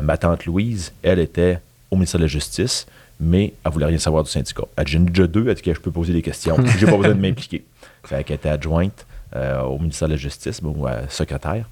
[0.03, 2.85] ma tante Louise, elle était au ministère de la Justice,
[3.19, 4.63] mais elle voulait rien savoir du syndicat.
[4.75, 6.57] Elle dit, déjà deux, elle dit que je peux poser des questions.
[6.77, 7.63] J'ai pas besoin de m'impliquer.
[8.03, 11.65] Fait qu'elle était adjointe au ministère de la Justice, ou secrétaire.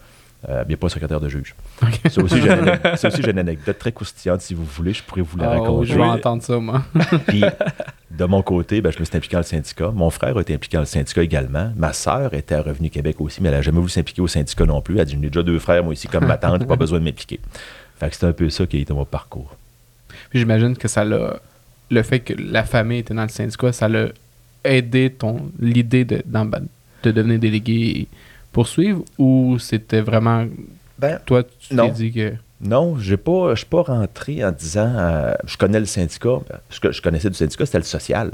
[0.48, 1.56] Euh, bien pas secrétaire de juge.
[2.08, 5.60] C'est aussi, j'ai une anecdote très croustillante, si vous voulez, je pourrais vous la ah
[5.60, 5.88] raconter.
[5.88, 6.84] je vais entendre ça, moi.
[7.28, 7.44] Puis,
[8.12, 9.92] de mon côté, ben, je me suis impliqué dans le syndicat.
[9.92, 11.72] Mon frère a été impliqué dans le syndicat également.
[11.76, 14.66] Ma sœur était à Revenu Québec aussi, mais elle n'a jamais voulu s'impliquer au syndicat
[14.66, 14.96] non plus.
[14.96, 17.06] Elle a dit J'ai déjà deux frères, moi ici, comme ma tante, pas besoin de
[17.06, 17.40] m'impliquer.
[18.00, 19.56] Fait que c'est un peu ça qui a été mon parcours.
[20.30, 21.40] Puis j'imagine que ça l'a.
[21.90, 24.10] Le fait que la famille était dans le syndicat, ça l'a
[24.64, 26.24] aidé ton l'idée de,
[27.04, 28.08] de devenir délégué
[28.56, 30.46] poursuivre ou c'était vraiment.
[30.98, 32.34] Ben, toi, tu t'es dit que.
[32.62, 36.40] Non, je ne suis pas rentré en disant euh, je connais le syndicat.
[36.70, 38.32] Ce que je connaissais du syndicat, c'était le social.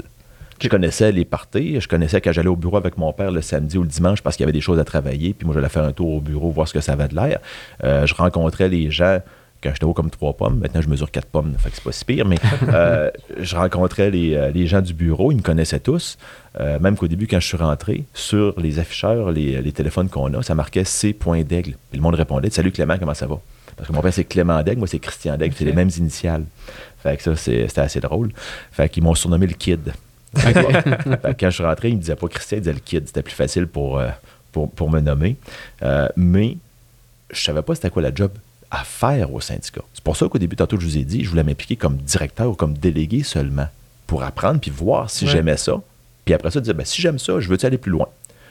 [0.60, 3.76] Je connaissais les parties, je connaissais quand j'allais au bureau avec mon père le samedi
[3.78, 5.82] ou le dimanche parce qu'il y avait des choses à travailler, puis moi j'allais faire
[5.82, 7.40] un tour au bureau, voir ce que ça avait de l'air.
[7.82, 9.18] Euh, je rencontrais les gens
[9.62, 11.92] quand j'étais haut comme trois pommes, maintenant je mesure quatre pommes, fait que c'est pas
[11.92, 12.36] si pire, mais
[12.68, 16.18] euh, je rencontrais euh, les, gens du bureau, ils me connaissaient tous,
[16.60, 20.42] euh, même qu'au début, quand je suis rentré, sur les afficheurs, les, téléphones qu'on a,
[20.42, 21.16] ça marquait C.
[21.46, 21.76] d'aigle.
[21.90, 23.38] Puis le monde répondait Salut Clément, comment ça va
[23.76, 26.44] Parce que mon père c'est Clément d'aigle, moi c'est Christian d'aigle, c'est les mêmes initiales.
[27.02, 28.32] Fait que ça, c'était assez drôle.
[28.70, 29.92] Fait qu'ils m'ont surnommé le Kid.
[30.34, 33.06] quand je suis rentré, ils me disaient pas Christian, ils disaient le Kid.
[33.06, 34.00] C'était plus facile pour,
[34.50, 35.36] pour, pour, me nommer.
[36.16, 36.56] mais
[37.32, 38.30] je savais pas c'était quoi la job
[38.72, 39.82] à faire au syndicat.
[39.92, 42.50] C'est pour ça qu'au début, tantôt, je vous ai dit, je voulais m'impliquer comme directeur
[42.50, 43.68] ou comme délégué seulement
[44.06, 45.80] pour apprendre puis voir si j'aimais ça.
[46.24, 48.08] Puis après ça, dire, ben, si j'aime ça, je veux aller plus loin?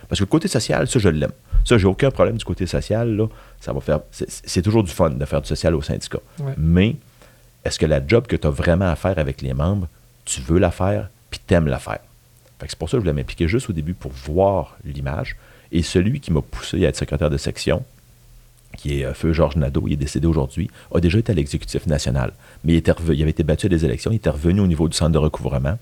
[0.08, 1.32] Parce que le côté social, ça, je l'aime.
[1.66, 3.16] Ça, j'ai aucun problème du côté social.
[3.16, 3.28] Là.
[3.60, 4.02] Ça va faire.
[4.12, 6.20] C'est toujours du fun de faire du social au syndicat.
[6.56, 6.96] Mais
[7.66, 9.88] est-ce que la job que tu as vraiment à faire avec les membres,
[10.26, 12.00] tu veux la faire, puis t'aimes la faire?
[12.68, 15.36] c'est pour ça que je voulais m'impliquer juste au début pour voir l'image.
[15.72, 17.84] Et celui qui m'a poussé à être secrétaire de section,
[18.78, 21.88] qui est euh, Feu Georges Nadeau, il est décédé aujourd'hui, a déjà été à l'exécutif
[21.88, 22.34] national.
[22.64, 24.88] Mais il, était il avait été battu à des élections, il était revenu au niveau
[24.88, 25.78] du centre de recouvrement.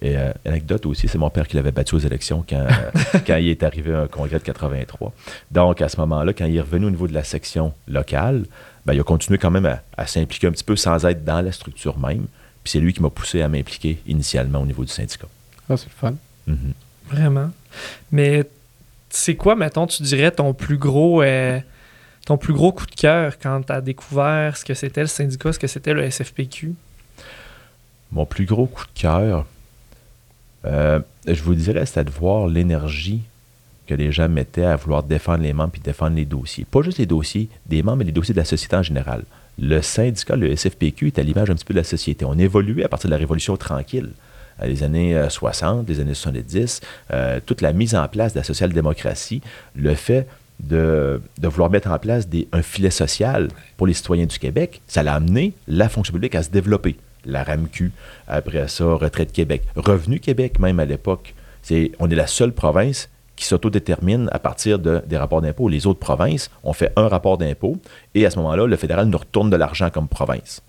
[0.00, 2.66] Et euh, anecdote aussi, c'est mon père qui l'avait battu aux élections quand,
[3.26, 5.12] quand il est arrivé à un congrès de 83.
[5.52, 8.44] Donc, à ce moment-là, quand il est revenu au niveau de la section locale,
[8.84, 11.52] ben, il a continué quand même à, s'impliquer un petit peu sans être dans la
[11.52, 12.26] structure même.
[12.64, 15.28] Puis c'est lui qui m'a poussé à m'impliquer initialement au niveau du syndicat.
[15.68, 16.14] Ah, c'est le fun.
[16.46, 16.72] Mhm.
[17.08, 17.50] Vraiment.
[18.10, 18.44] Mais
[19.10, 21.60] c'est quoi, mettons, tu dirais ton plus gros, euh,
[22.24, 25.52] ton plus gros coup de cœur quand tu as découvert ce que c'était le syndicat,
[25.52, 26.74] ce que c'était le SFPQ?
[28.12, 29.46] Mon plus gros coup de cœur,
[30.64, 33.22] euh, je vous dirais, c'était de voir l'énergie
[33.86, 36.64] que les gens mettaient à vouloir défendre les membres puis défendre les dossiers.
[36.64, 39.24] Pas juste les dossiers des membres, mais les dossiers de la société en général.
[39.58, 42.24] Le syndicat, le SFPQ, est à l'image un petit peu de la société.
[42.24, 44.10] On évoluait à partir de la Révolution tranquille
[44.62, 46.80] les années 60, euh, les années 70,
[47.10, 49.42] euh, toute la mise en place de la social-démocratie,
[49.74, 50.26] le fait
[50.60, 55.14] de, vouloir mettre en place un filet social pour les citoyens du Québec, ça l'a
[55.14, 56.96] amené la fonction publique à se développer.
[57.24, 57.92] La RAMQ,
[58.26, 61.34] après ça, Retraite Québec, Revenu Québec même à l'époque.
[61.62, 65.68] C'est, on est la seule province qui s'autodétermine à partir de, des rapports d'impôt.
[65.68, 67.76] Les autres provinces ont fait un rapport d'impôt
[68.14, 70.62] et à ce moment-là, le fédéral nous retourne de l'argent comme province.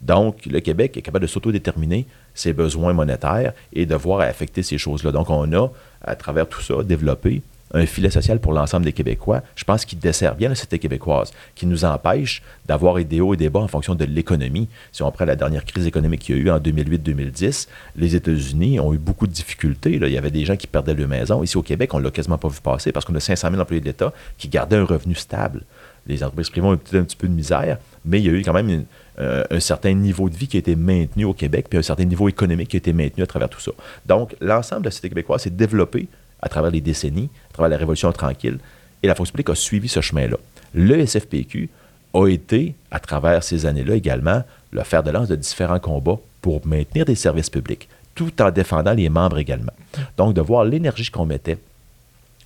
[0.00, 4.78] Donc, le Québec est capable de s'autodéterminer ses besoins monétaires et de voir affecter ces
[4.78, 5.10] choses-là.
[5.10, 5.68] Donc, on a,
[6.02, 9.98] à travers tout ça, développé un filet social pour l'ensemble des Québécois, je pense qu'il
[9.98, 13.68] dessert bien la société québécoise, qui nous empêche d'avoir des hauts et des bas en
[13.68, 14.68] fonction de l'économie.
[14.92, 18.80] Si on prend la dernière crise économique qu'il y a eu en 2008-2010, les États-Unis
[18.80, 19.94] ont eu beaucoup de difficultés.
[19.94, 21.42] Il y avait des gens qui perdaient leur maison.
[21.42, 23.60] Ici au Québec, on ne l'a quasiment pas vu passer parce qu'on a 500 000
[23.60, 25.62] employés de l'État qui gardaient un revenu stable.
[26.06, 28.42] Les entreprises privées ont eu un petit peu de misère, mais il y a eu
[28.42, 28.84] quand même
[29.18, 32.04] euh, un certain niveau de vie qui a été maintenu au Québec, puis un certain
[32.04, 33.72] niveau économique qui a été maintenu à travers tout ça.
[34.06, 36.08] Donc, l'ensemble de la société québécoise s'est développé
[36.40, 38.58] à travers les décennies, travers la Révolution tranquille,
[39.02, 40.36] et la fonction publique a suivi ce chemin-là.
[40.74, 41.68] Le SFPQ
[42.14, 46.66] a été, à travers ces années-là également, le fer de lance de différents combats pour
[46.66, 49.72] maintenir des services publics, tout en défendant les membres également.
[50.16, 51.58] Donc, de voir l'énergie qu'on mettait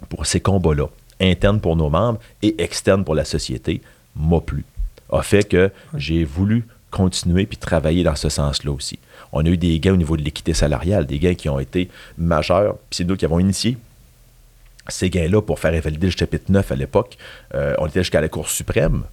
[0.09, 0.87] pour ces combats-là,
[1.21, 3.83] internes pour nos membres et externes pour la société,
[4.17, 4.65] m'a plu
[5.13, 8.99] a fait que j'ai voulu continuer puis travailler dans ce sens-là aussi.
[9.33, 11.89] On a eu des gains au niveau de l'équité salariale, des gains qui ont été
[12.19, 13.77] majeurs, puis c'est nous qui avons initié
[14.89, 17.17] ces gains-là pour faire invalider le chapitre 9 à l'époque.
[17.55, 19.05] Euh, on était jusqu'à la Cour suprême.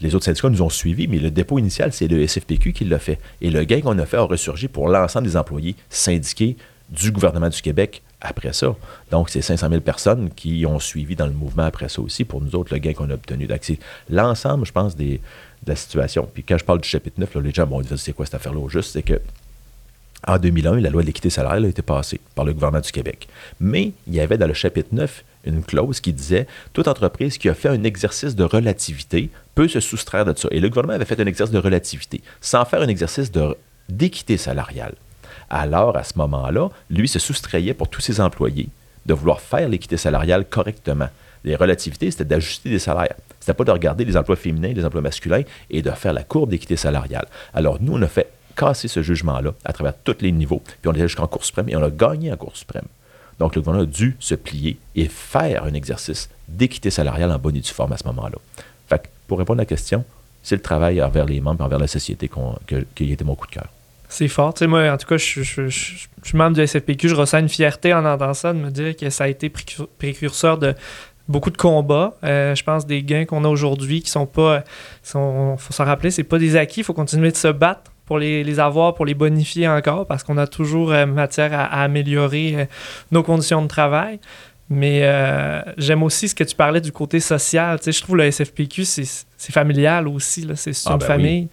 [0.00, 2.98] Les autres syndicats nous ont suivis, mais le dépôt initial, c'est le SFPQ qui l'a
[2.98, 3.18] fait.
[3.40, 6.56] Et le gain qu'on a fait a ressurgi pour l'ensemble des employés syndiqués
[6.90, 8.74] du gouvernement du Québec après ça.
[9.10, 12.40] Donc, c'est 500 000 personnes qui ont suivi dans le mouvement après ça aussi, pour
[12.40, 13.46] nous autres, le gain qu'on a obtenu.
[13.46, 13.78] Donc, c'est
[14.10, 15.20] l'ensemble, je pense, des,
[15.64, 16.28] de la situation.
[16.32, 18.60] Puis quand je parle du chapitre 9, les gens vont dire c'est quoi cette affaire-là
[18.60, 19.20] au juste, c'est que
[20.26, 23.28] en 2001, la loi de l'équité salariale a été passée par le gouvernement du Québec.
[23.60, 27.48] Mais il y avait dans le chapitre 9 une clause qui disait toute entreprise qui
[27.48, 30.48] a fait un exercice de relativité peut se soustraire de ça.
[30.50, 33.30] Et le gouvernement avait fait un exercice de relativité sans faire un exercice
[33.88, 34.94] d'équité salariale.
[35.48, 38.68] Alors, à ce moment-là, lui se soustrayait pour tous ses employés
[39.06, 41.08] de vouloir faire l'équité salariale correctement.
[41.44, 43.14] Les relativités, c'était d'ajuster des salaires.
[43.38, 46.50] C'était pas de regarder les emplois féminins, les emplois masculins et de faire la courbe
[46.50, 47.28] d'équité salariale.
[47.54, 50.62] Alors, nous, on a fait casser ce jugement-là à travers tous les niveaux.
[50.64, 52.86] Puis on est jusqu'en Cour suprême et on a gagné en Cour suprême.
[53.38, 57.56] Donc, le gouvernement a dû se plier et faire un exercice d'équité salariale en bonne
[57.56, 58.38] et due forme à ce moment-là.
[58.88, 60.04] Fait pour répondre à la question,
[60.42, 62.30] c'est le travail envers les membres et envers la société
[62.68, 63.66] qui a été mon coup de cœur.
[64.08, 64.54] C'est fort.
[64.54, 67.08] Tu moi, en tout cas, je, suis membre du SFPQ.
[67.08, 69.50] Je ressens une fierté en entendant ça, de me dire que ça a été
[69.98, 70.74] précurseur de
[71.28, 72.14] beaucoup de combats.
[72.22, 74.62] Euh, je pense des gains qu'on a aujourd'hui qui sont pas.
[75.04, 76.80] Il faut s'en rappeler, c'est pas des acquis.
[76.80, 80.38] Il faut continuer de se battre pour les, avoir, pour les bonifier encore, parce qu'on
[80.38, 82.64] a toujours euh, matière à, améliorer euh,
[83.10, 84.20] nos conditions de travail.
[84.68, 85.02] Mais
[85.78, 87.78] j'aime aussi ce que tu parlais du côté social.
[87.78, 90.46] Tu sais, je trouve le SFPQ, c'est familial aussi.
[90.54, 91.48] C'est ah, une ben famille.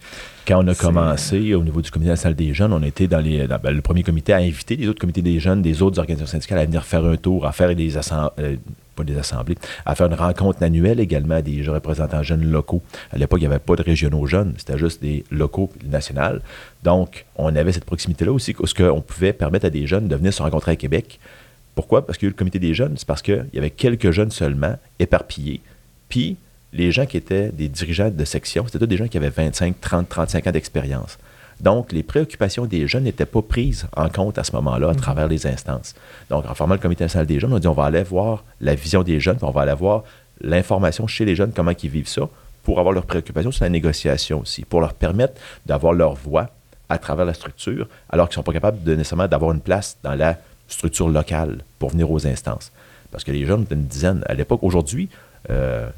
[0.46, 3.46] Quand on a commencé au niveau du comité national des jeunes, on était dans, les,
[3.46, 6.58] ben, le premier comité à inviter les autres comités des jeunes, des autres organisations syndicales
[6.58, 8.30] à venir faire un tour, à faire des assemblées.
[8.40, 8.56] Euh,
[8.94, 12.80] pas des assemblées, à faire une rencontre annuelle également des représentants jeunes locaux.
[13.12, 16.38] À l'époque, il n'y avait pas de régionaux jeunes, c'était juste des locaux nationaux.
[16.82, 20.32] Donc, on avait cette proximité-là aussi, ce qu'on pouvait permettre à des jeunes de venir
[20.32, 21.18] se rencontrer à Québec.
[21.74, 22.06] Pourquoi?
[22.06, 24.10] Parce qu'il y a eu le comité des jeunes, c'est parce qu'il y avait quelques
[24.10, 25.60] jeunes seulement, éparpillés,
[26.08, 26.36] puis
[26.72, 29.80] les gens qui étaient des dirigeants de section, c'était tous des gens qui avaient 25,
[29.80, 31.18] 30, 35 ans d'expérience.
[31.60, 34.96] Donc, les préoccupations des jeunes n'étaient pas prises en compte à ce moment-là à mhm.
[34.96, 35.94] travers les instances.
[36.28, 38.44] Donc, en formant le comité national des jeunes, on a dit on va aller voir
[38.60, 40.02] la vision des jeunes, on va aller voir
[40.40, 42.28] l'information chez les jeunes, comment ils vivent ça,
[42.64, 46.50] pour avoir leurs préoccupations sur la négociation aussi, pour leur permettre d'avoir leur voix
[46.88, 49.96] à travers la structure, alors qu'ils ne sont pas capables de nécessairement d'avoir une place
[50.02, 52.72] dans la structure locale pour venir aux instances.
[53.10, 54.62] Parce que les jeunes étaient une dizaine à l'époque.
[54.62, 55.08] Aujourd'hui,
[55.50, 55.88] euh,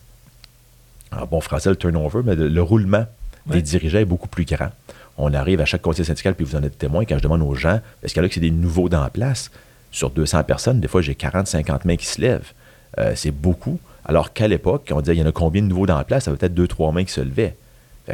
[1.13, 3.07] en bon français, le turnover, mais le, roulement
[3.47, 4.71] des dirigeants est beaucoup plus grand.
[5.19, 7.55] On arrive à chaque conseil syndical, puis vous en êtes témoin, quand je demande aux
[7.55, 9.51] gens, est-ce qu'il y en a que c'est des nouveaux dans la place?
[9.93, 12.53] Sur 200 personnes, des fois, j'ai 40, 50 mains qui se lèvent.
[12.99, 13.79] Euh, c'est beaucoup.
[14.05, 16.25] Alors qu'à l'époque, on disait, il y en a combien de nouveaux dans la place?
[16.25, 17.57] Ça va deux, trois mains qui se levaient.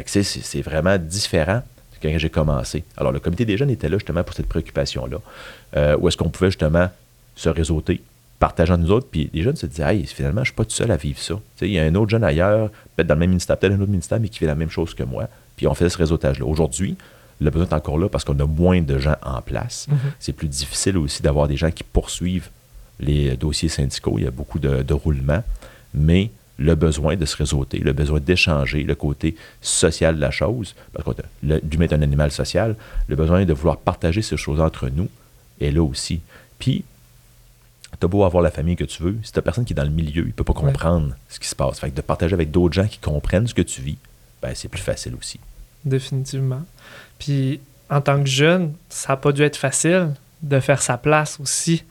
[0.05, 1.61] c'est vraiment différent
[2.03, 2.83] quand j'ai commencé.
[2.97, 5.17] Alors, le comité des jeunes était là justement pour cette préoccupation-là,
[5.77, 6.89] euh, où est-ce qu'on pouvait justement
[7.35, 8.01] se réseauter,
[8.39, 10.71] partageant nous autres, puis les jeunes se disaient, hey, finalement, je ne suis pas tout
[10.71, 11.35] seul à vivre ça.
[11.61, 13.91] il y a un autre jeune ailleurs, peut-être dans le même ministère, peut-être un autre
[13.91, 15.27] ministère, mais qui fait la même chose que moi.
[15.55, 16.45] Puis on fait ce réseautage-là.
[16.45, 16.97] Aujourd'hui,
[17.39, 19.87] le besoin est encore là parce qu'on a moins de gens en place.
[19.89, 19.97] Mhm.
[20.19, 22.49] C'est plus difficile aussi d'avoir des gens qui poursuivent
[22.99, 24.15] les dossiers syndicaux.
[24.17, 25.43] Il y a beaucoup de, de roulements,
[25.93, 30.75] mais le besoin de se réseauter, le besoin d'échanger, le côté social de la chose,
[30.93, 32.75] parce que l'humain est un animal social,
[33.07, 35.09] le besoin de vouloir partager ces choses entre nous
[35.59, 36.21] est là aussi.
[36.59, 36.83] Puis,
[37.99, 39.83] tu as beau avoir la famille que tu veux, si tu personne qui est dans
[39.83, 41.79] le milieu, il ne peut pas comprendre ce qui se passe.
[41.79, 43.97] Fait que de partager avec d'autres gens qui comprennent ce que tu vis,
[44.41, 45.39] ben, c'est plus facile aussi.
[45.85, 46.63] Définitivement.
[47.17, 51.39] Puis, en tant que jeune, ça n'a pas dû être facile de faire sa place
[51.39, 51.83] aussi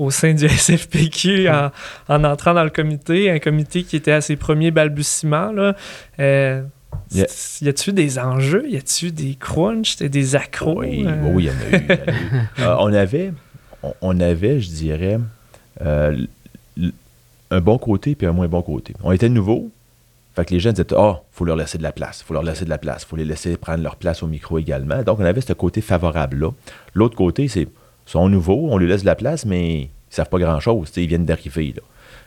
[0.00, 1.70] au sein du SFPQ en,
[2.08, 5.52] en, entrant dans le comité, un comité qui était à ses premiers balbutiements.
[5.52, 5.76] Là.
[6.18, 6.62] Euh,
[7.12, 8.64] y a-tu des enjeux?
[8.68, 10.80] Y a-tu des crunchs, des accros?
[10.80, 11.32] Oui, euh?
[11.32, 11.98] oui, il y en a eu.
[12.60, 13.32] Euh, on, avait,
[14.00, 15.18] on, avait, je dirais,
[15.80, 18.94] un bon côté puis un moins bon côté.
[19.02, 19.70] On était nouveau,
[20.34, 22.42] fait que les gens disaient Ah, oh, faut leur laisser de la place, faut leur
[22.42, 25.02] laisser de la place, faut les laisser prendre leur place au micro également.
[25.02, 26.50] Donc, on avait ce côté favorable-là.
[26.94, 27.68] L'autre côté, c'est
[28.10, 30.90] sont nouveaux, on lui laisse de la place, mais ils ne savent pas grand-chose.
[30.96, 31.74] Ils viennent d'arriver.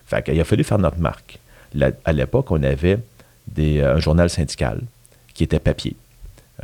[0.06, 1.40] Fait qu'il a fallu faire notre marque.
[2.06, 3.00] à l'époque, on avait
[3.48, 4.82] des, euh, un journal syndical
[5.34, 5.96] qui était papier.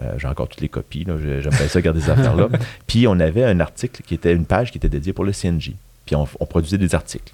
[0.01, 1.05] Euh, j'ai encore toutes les copies.
[1.05, 2.47] J'aime bien ça, garder ces affaires-là.
[2.87, 5.71] Puis on avait un article qui était une page qui était dédiée pour le CNJ.
[6.05, 7.33] Puis on, produisait des articles.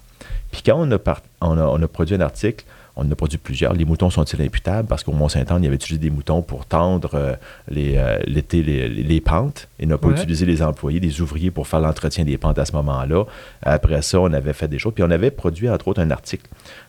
[0.50, 0.98] Puis quand on a,
[1.40, 2.64] on a produit un article,
[2.96, 3.74] on en a produit plusieurs.
[3.74, 4.88] Les moutons sont-ils imputables?
[4.88, 7.34] Parce qu'au Mont-Saint-Anne, il y avait utilisé des moutons pour tendre euh,
[7.68, 12.24] les, euh, les, pentes et n'a pas utilisé les employés, des ouvriers pour faire l'entretien
[12.24, 13.24] des pentes à ce moment-là.
[13.62, 14.94] Après ça, on avait fait des choses.
[14.94, 16.48] Puis on avait produit, entre autres, un article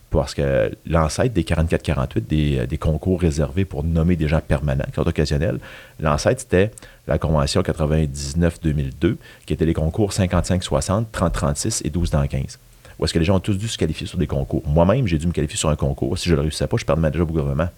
[0.10, 4.94] parce que l'ancêtre des 44-48, des, des, concours réservés pour nommer des gens permanents, qui
[4.94, 5.60] sont occasionnels,
[6.00, 6.72] l'ancêtre, c'était
[7.08, 12.58] la Convention 99-2002, qui était les concours 55-60, 30-36 et 12 dans 15
[13.00, 14.64] où est-ce que les gens ont tous dû se qualifier sur des concours?
[14.68, 16.18] Moi-même, j'ai dû me qualifier sur un concours.
[16.18, 17.70] Si je ne le réussissais pas, je perdais ma job au gouvernement.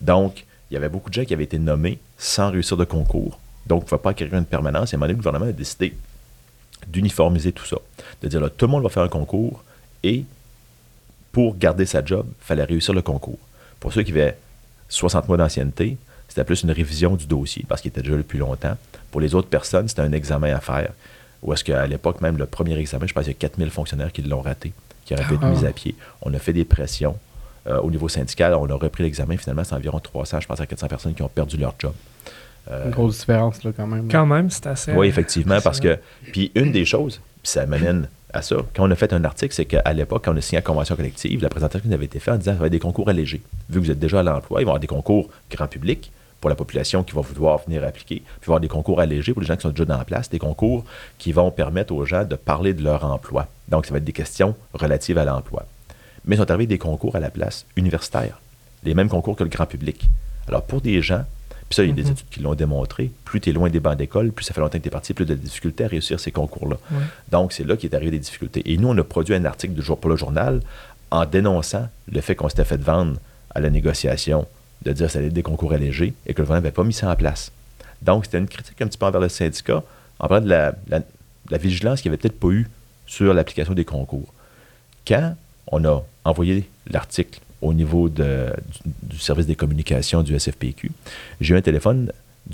[0.00, 3.38] Donc, il y avait beaucoup de gens qui avaient été nommés sans réussir de concours.
[3.66, 4.92] Donc, il ne pouvait pas acquérir une permanence.
[4.92, 5.94] Et à un moment le gouvernement a décidé
[6.86, 7.76] d'uniformiser tout ça.
[8.22, 9.62] De dire, là, tout le monde va faire un concours
[10.02, 10.24] et
[11.32, 13.38] pour garder sa job, il fallait réussir le concours.
[13.80, 14.36] Pour ceux qui avaient
[14.88, 15.96] 60 mois d'ancienneté,
[16.28, 18.76] c'était plus une révision du dossier parce qu'il était déjà depuis longtemps.
[19.10, 20.92] Pour les autres personnes, c'était un examen à faire.
[21.42, 24.12] Ou est-ce qu'à l'époque, même le premier examen, je pense qu'il y a 4000 fonctionnaires
[24.12, 24.72] qui l'ont raté,
[25.04, 25.50] qui auraient pu être ah.
[25.50, 25.94] mis à pied.
[26.22, 27.16] On a fait des pressions.
[27.66, 29.36] Euh, au niveau syndical, on a repris l'examen.
[29.36, 31.92] Finalement, c'est environ 300, je pense, à 400 personnes qui ont perdu leur job.
[32.70, 34.08] Euh, une grosse différence, là, quand même.
[34.08, 34.92] Quand même, c'est assez.
[34.92, 35.98] Oui, effectivement, parce que.
[36.32, 39.54] Puis une des choses, puis ça m'amène à ça, quand on a fait un article,
[39.54, 42.18] c'est qu'à l'époque, quand on a signé la convention collective, la présentation qui avait été
[42.18, 43.42] faite en disant qu'il y avait des concours allégés.
[43.68, 46.10] Vu que vous êtes déjà à l'emploi, il va y avoir des concours grand public
[46.42, 48.16] pour la population qui va vouloir venir appliquer.
[48.16, 49.96] Puis il va y avoir des concours allégés pour les gens qui sont déjà dans
[49.96, 50.84] la place, des concours
[51.16, 53.46] qui vont permettre aux gens de parler de leur emploi.
[53.68, 55.64] Donc, ça va être des questions relatives à l'emploi.
[56.24, 58.40] Mais ils sont arrivés des concours à la place universitaire,
[58.82, 60.08] les mêmes concours que le grand public.
[60.48, 61.24] Alors, pour des gens,
[61.68, 62.10] puis ça, il y a des mhm.
[62.10, 64.78] études qui l'ont démontré, plus tu es loin des bancs d'école, plus ça fait longtemps
[64.78, 66.76] que tu es parti, plus tu as des difficultés à réussir ces concours-là.
[67.30, 68.62] Donc, c'est là qu'est arrivé des difficultés.
[68.68, 70.60] Et nous, on a produit un article du jour pour le journal
[71.12, 73.16] en dénonçant le fait qu'on s'était fait vendre
[73.54, 74.48] à la négociation
[74.84, 76.84] de dire que ça allait être des concours allégés et que le gouvernement n'avait pas
[76.84, 77.52] mis ça en place.
[78.02, 79.82] Donc, c'était une critique un petit peu envers le syndicat
[80.18, 82.68] en parlant de la, la, vigilance qu'il n'y avait peut-être pas eu
[83.06, 84.32] sur l'application des concours.
[85.06, 85.34] Quand
[85.66, 88.22] on a envoyé l'article au niveau du,
[89.18, 90.90] service des communications du SFPQ,
[91.40, 92.12] j'ai eu un téléphone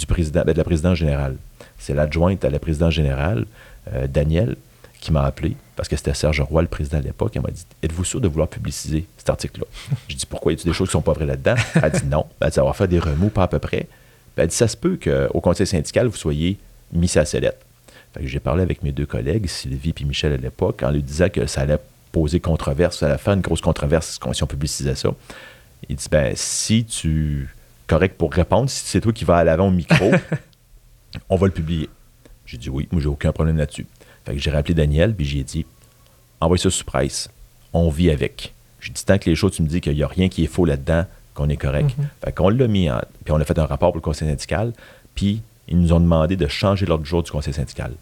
[0.08, 1.36] ben, de la présidente générale.
[1.78, 3.46] C'est l'adjointe à la présidente générale,
[3.92, 4.56] euh, Daniel,
[5.00, 7.64] qui m'a appelé, parce que c'était Serge Roy, le président à l'époque, elle m'a dit
[7.82, 9.66] Êtes-vous sûr de vouloir publiciser cet article-là?
[10.08, 10.52] J'ai dit Pourquoi?
[10.52, 11.54] Y a-t-il des choses qui ne sont pas vraies là-dedans?
[11.74, 12.26] Elle a dit Non.
[12.40, 13.86] Elle a dit Ça va faire des remous, pas à peu près.
[14.36, 16.58] elle a dit Ça se peut qu'au conseil syndical, vous soyez
[16.92, 17.60] mis sa sellette.
[18.20, 21.46] j'ai parlé avec mes deux collègues, Sylvie et Michel à l'époque, en lui disant que
[21.46, 21.78] ça allait
[22.10, 25.10] poser controverse, ça allait faire une grosse controverse si on publicisait ça.
[25.88, 27.48] Il dit Ben, si tu.
[27.86, 30.10] Correct pour répondre, si c'est toi qui vas à l'avant au micro,
[31.30, 31.88] on va le publier.
[32.44, 33.86] J'ai dit oui, moi j'ai aucun problème là-dessus.
[34.28, 35.64] Fait que j'ai rappelé Daniel, puis j'ai dit
[36.40, 37.30] envoie ça sous presse.
[37.72, 38.52] On vit avec.
[38.78, 40.48] J'ai dit tant que les choses, tu me dis qu'il n'y a rien qui est
[40.48, 41.96] faux là-dedans, qu'on est correct.
[41.96, 42.08] Mhm.
[42.22, 43.00] Fait qu'on l'a mis en.
[43.24, 44.74] Puis on a fait un rapport pour le conseil syndical,
[45.14, 47.92] puis ils nous ont demandé de changer l'ordre du jour du conseil syndical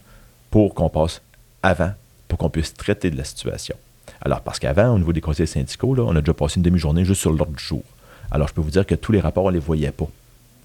[0.50, 1.22] pour qu'on passe
[1.62, 1.92] avant,
[2.26, 3.76] pour qu'on puisse traiter de la situation.
[4.20, 7.04] Alors, parce qu'avant, au niveau des conseils syndicaux, là, on a déjà passé une demi-journée
[7.04, 7.84] juste sur l'ordre du jour.
[8.32, 10.08] Alors, je peux vous dire que tous les rapports, on ne les voyait pas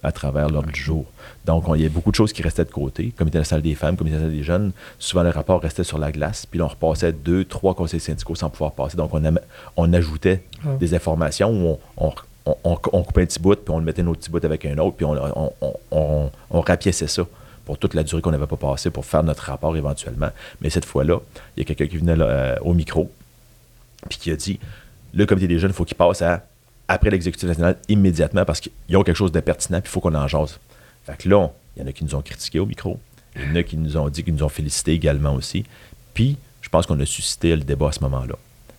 [0.03, 1.05] à travers l'ordre du jour.
[1.45, 3.11] Donc, on- il y a beaucoup de choses qui restaient de côté.
[3.17, 6.45] Comité national des femmes, comité national des jeunes, souvent le rapport restait sur la glace,
[6.45, 8.97] puis là, on repassait deux, trois conseils syndicaux sans pouvoir passer.
[8.97, 9.11] Donc,
[9.77, 10.69] on, ajoutait Ah.
[10.79, 14.31] des informations où on, coupait un petit bout, puis on le mettait un autre petit
[14.31, 17.23] bout avec un autre, puis on, on, on, on- on rapiéçait ça
[17.65, 20.29] pour toute la durée qu'on n'avait pas passée pour faire notre rapport éventuellement.
[20.61, 21.19] Mais cette fois-là,
[21.55, 23.11] il y a quelqu'un qui venait là, euh, au micro,
[24.09, 24.59] puis qui a dit
[25.13, 26.43] le comité des jeunes, il faut qu'il passe à,
[26.91, 30.13] après l'exécutif national immédiatement parce qu'ils ont quelque chose de pertinent, puis il faut qu'on
[30.15, 30.59] en jase.
[31.05, 32.99] Fait que là, il y en a qui nous ont critiqué au micro,
[33.35, 35.65] il y en a qui nous ont dit, qui nous ont félicité également aussi.
[36.13, 38.35] Puis, je pense qu'on a suscité le débat à ce moment-là.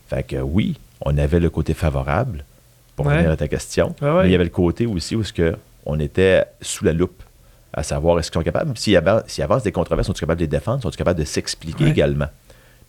[0.08, 2.44] Fait que oui, on avait le côté favorable,
[2.96, 3.14] pour Ouais.
[3.14, 4.22] revenir à ta question, ouais.
[4.22, 7.22] mais il y avait le côté aussi où que on était sous la loupe
[7.72, 10.44] à savoir est-ce qu'ils sont capables, s'ils avancent, s'ils avancent des controverses, sont-ils capables de
[10.44, 11.90] les défendre, sont-ils capables de s'expliquer Ouais.
[11.90, 12.28] également?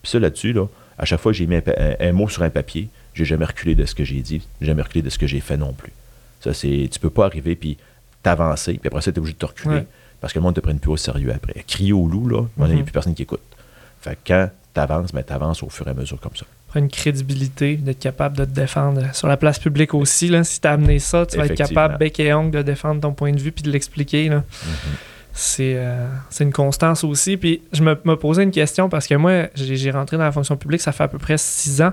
[0.01, 2.27] Puis ça, là-dessus, là, à chaque fois que j'ai mis un, pa- un- un mot
[2.29, 5.09] sur un papier, j'ai jamais reculé de ce que j'ai dit, j'ai jamais reculé de
[5.09, 5.91] ce que j'ai fait non plus.
[6.41, 6.89] Ça, c'est.
[6.91, 7.77] Tu peux pas arriver puis
[8.21, 9.75] t'avancer, puis après ça, tu es obligé de te reculer.
[9.75, 9.87] Ouais.
[10.21, 11.63] Parce que le monde te prenne plus au sérieux après.
[11.67, 12.83] Crier au loup, là, il n'y a Mhm.
[12.83, 13.41] plus personne qui écoute.
[14.01, 16.45] Fait que quand tu avances, mais tu avances au fur et à mesure comme ça.
[16.69, 20.27] Prendre une crédibilité, d'être capable de te défendre sur la place publique aussi.
[20.29, 23.01] Là, si tu as amené ça, tu vas être capable, bec et ongle, de défendre
[23.01, 24.29] ton point de vue puis de l'expliquer.
[24.29, 24.43] là.
[25.35, 27.37] C'est euh, c'est une constance aussi.
[27.37, 30.55] Puis je me, me posais une question parce que moi, j'ai rentré dans la fonction
[30.57, 31.91] publique, ça fait à peu près six ans.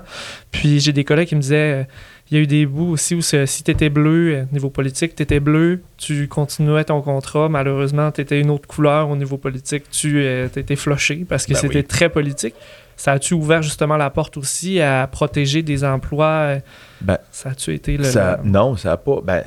[0.51, 1.83] Puis j'ai des collègues qui me disaient, euh,
[2.29, 5.15] il y a eu des bouts aussi où si tu étais bleu, euh, niveau politique,
[5.15, 7.49] tu étais bleu, tu continuais ton contrat.
[7.49, 11.59] Malheureusement, tu étais une autre couleur au niveau politique, tu étais floché parce que Ben
[11.59, 11.83] c'était oui.
[11.83, 12.53] très politique.
[12.95, 16.25] Ça a-tu ouvert justement la porte aussi à protéger des emplois?
[16.27, 16.59] euh,
[17.01, 18.03] Ben, Ça a-tu été le.
[18.03, 19.19] Ça- non, ça a pas.
[19.23, 19.43] Ben,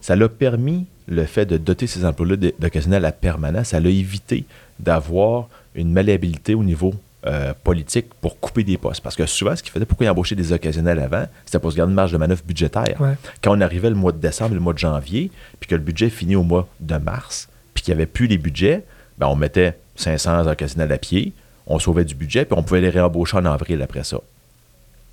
[0.00, 4.44] ça l'a permis, le fait de doter ces emplois-là d'occasionnels à permanent, ça l'a évité
[4.80, 6.94] d'avoir une malléabilité au niveau
[7.26, 9.02] euh, politique pour couper des postes.
[9.02, 11.76] Parce que souvent, ce qui faisait pourquoi ils embauchaient des occasionnels avant, c'était pour se
[11.76, 13.00] garder une marge de manœuvre budgétaire.
[13.00, 13.14] Ouais.
[13.42, 15.80] Quand on arrivait le mois de décembre et le mois de janvier, puis que le
[15.80, 18.84] budget finit au mois de mars, puis qu'il n'y avait plus les budgets,
[19.18, 21.32] ben on mettait 500 occasionnels à pied,
[21.66, 24.18] on sauvait du budget, puis on pouvait les réembaucher en avril après ça.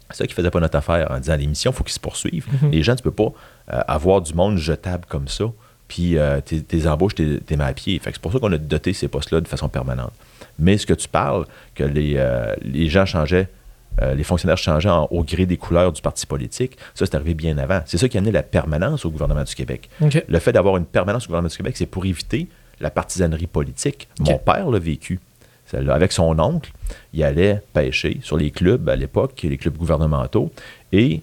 [0.10, 2.48] C'est ça qui faisait pas notre affaire en disant l'émission, il faut qu'ils se poursuivent.
[2.62, 2.72] Mhm.
[2.72, 3.32] Les gens, tu peux pas
[3.72, 5.46] euh, avoir du monde jetable comme ça,
[5.92, 8.00] puis euh, tes, tes embauches, tes, tes pied.
[8.00, 10.14] Fait c'est pour ça qu'on a doté ces postes-là de façon permanente.
[10.58, 13.50] Mais ce que tu parles, que les, euh, les gens changeaient,
[14.02, 17.34] euh, les fonctionnaires changeaient en- au gré des couleurs du parti politique, ça, c'est arrivé
[17.34, 17.82] bien avant.
[17.86, 19.90] C'est ça qui a amené la permanence au gouvernement du Québec.
[20.30, 22.48] Le fait d'avoir une permanence au gouvernement du Québec, c'est pour éviter
[22.80, 24.08] la partisanerie politique.
[24.22, 25.20] Mon père l'a vécu.
[25.74, 26.72] Avec son oncle,
[27.14, 30.54] il allait pêcher sur les clubs à l'époque, les clubs gouvernementaux,
[30.94, 31.20] et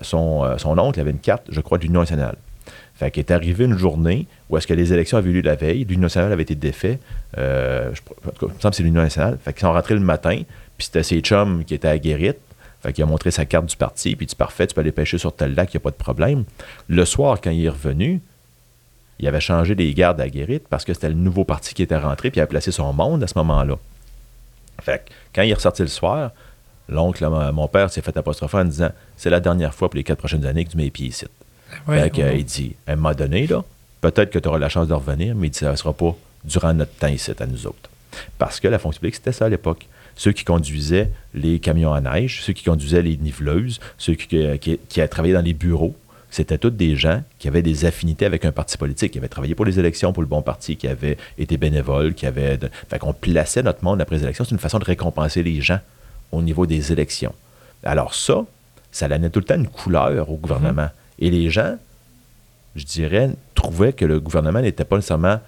[0.00, 2.36] son, son oncle avait une carte, je crois, de l'Union nationale.
[3.00, 5.54] Fait qu'il est arrivé une journée où est-ce que les élections avaient eu lieu la
[5.54, 6.98] veille, l'Union nationale avait été défait,
[7.38, 7.92] euh,
[8.42, 9.38] me semble que c'est l'Union nationale.
[9.42, 10.42] Fait qu'ils sont rentrés le matin,
[10.76, 12.36] puis c'était ses chums qui étaient à Guérite.
[12.82, 14.92] Fait qu'il a montré sa carte du parti, puis il dit parfait, tu peux aller
[14.92, 16.44] pêcher sur tel lac, il n'y a pas de problème.
[16.88, 18.20] Le soir, quand il est revenu,
[19.18, 21.96] il avait changé les gardes à Guérite parce que c'était le nouveau parti qui était
[21.96, 23.78] rentré, puis il avait placé son monde à ce moment-là.
[24.82, 26.32] Fait que quand il est ressorti le soir,
[26.86, 30.04] l'oncle, mon mon père, s'est fait apostropher en disant C'est la dernière fois pour les
[30.04, 31.24] quatre prochaines années que tu mets les pieds ici.
[31.88, 32.38] Ouais, fait que, ouais.
[32.40, 33.64] il dit À un moment donné, là,
[34.00, 36.14] peut-être que tu auras la chance de revenir, mais il dit Ça ne sera pas
[36.44, 37.90] durant notre temps ici, à nous autres.
[38.38, 39.86] Parce que la fonction publique, c'était ça à l'époque.
[40.16, 44.78] Ceux qui conduisaient les camions à neige, ceux qui conduisaient les niveleuses, ceux qui, qui,
[44.88, 45.94] qui travaillaient dans les bureaux,
[46.30, 49.54] c'était tous des gens qui avaient des affinités avec un parti politique, qui avaient travaillé
[49.54, 52.56] pour les élections, pour le bon parti, qui avaient été bénévoles, qui avaient...
[52.56, 52.70] De...
[52.88, 54.44] Fait qu'on plaçait notre monde après les élections.
[54.44, 55.80] C'est une façon de récompenser les gens
[56.30, 57.34] au niveau des élections.
[57.82, 58.44] Alors ça,
[58.92, 60.88] ça donnait tout le temps une couleur au gouvernement.
[61.20, 61.76] Et les gens,
[62.76, 65.40] je dirais, trouvaient que le gouvernement n'était pas nécessairement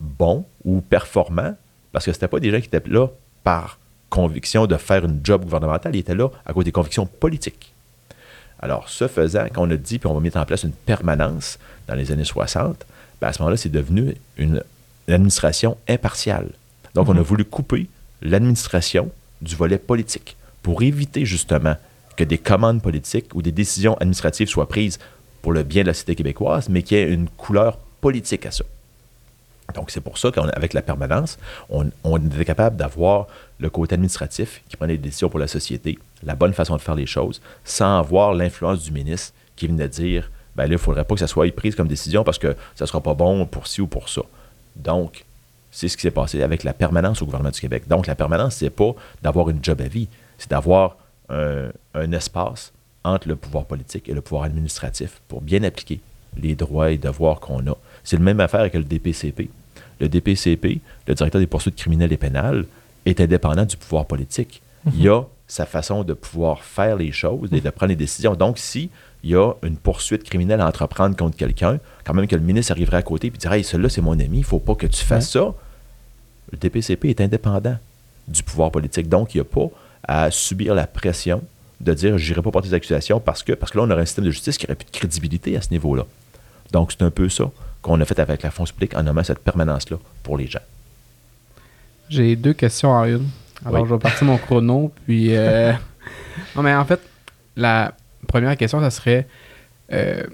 [0.00, 1.54] bon ou performant
[1.92, 3.08] parce que c'était pas des gens qui étaient là
[3.44, 3.78] par
[4.10, 7.72] conviction de faire une job gouvernementale, ils étaient là à cause des convictions politiques.
[8.60, 11.58] Alors, ce faisant, quand on a dit, puis on va mettre en place une permanence
[11.88, 12.84] dans les années 60,
[13.20, 14.62] ben à ce moment-là, c'est devenu une,
[15.08, 16.48] une administration impartiale.
[16.94, 17.22] Donc, on a Mhm.
[17.22, 17.88] voulu couper
[18.20, 21.74] l'administration du volet politique pour éviter justement
[22.16, 24.98] que des commandes politiques ou des décisions administratives soient prises
[25.42, 28.50] pour le bien de la cité québécoise, mais qu'il y ait une couleur politique à
[28.50, 28.64] ça.
[29.74, 31.38] Donc, c'est pour ça qu'avec la permanence,
[31.70, 33.26] on, on était capable d'avoir
[33.58, 36.94] le côté administratif qui prenait des décisions pour la société, la bonne façon de faire
[36.94, 41.04] les choses, sans avoir l'influence du ministre qui venait dire ben là, il ne faudrait
[41.04, 43.66] pas que ça soit prise comme décision parce que ça ne sera pas bon pour
[43.66, 44.22] ci ou pour ça.
[44.76, 45.24] Donc,
[45.70, 47.84] c'est ce qui s'est passé avec la permanence au gouvernement du Québec.
[47.88, 50.96] Donc, la permanence, c'est pas d'avoir une job à vie, c'est d'avoir
[51.30, 52.72] un espace
[53.04, 56.00] entre le pouvoir politique et le pouvoir administratif pour bien appliquer
[56.36, 57.76] les droits et devoirs qu'on a.
[58.04, 59.50] C'est la même affaire que le DPCP.
[60.00, 62.64] Le DPCP, le directeur des poursuites criminelles et pénales,
[63.06, 64.62] est indépendant du pouvoir politique.
[64.96, 68.34] Il a sa façon de pouvoir faire les choses et de prendre les décisions.
[68.34, 68.90] Donc, si
[69.22, 72.72] il y a une poursuite criminelle à entreprendre contre quelqu'un, quand même que le ministre
[72.72, 74.86] arriverait à côté et dirait Hey, celui-là, c'est mon ami, il ne faut pas que
[74.86, 75.54] tu fasses ça.
[76.50, 77.76] Le DPCP est indépendant
[78.26, 79.08] du pouvoir politique.
[79.08, 79.68] Donc, il n'y a pas
[80.02, 81.42] à subir la pression
[81.82, 84.02] de dire je n'irai pas porter des accusations parce que, parce que là, on aurait
[84.02, 86.06] un système de justice qui n'aurait plus de crédibilité à ce niveau-là.
[86.70, 87.50] Donc, c'est un peu ça
[87.82, 90.60] qu'on a fait avec la fonction publique en nommant cette permanence-là pour les gens.
[92.08, 93.28] J'ai deux questions en une.
[93.64, 95.36] Alors, je vais partir mon chrono, puis...
[95.36, 95.72] Euh,
[96.56, 97.00] non, mais en fait,
[97.56, 97.94] la
[98.26, 99.26] première question, ça serait
[99.92, 100.24] euh,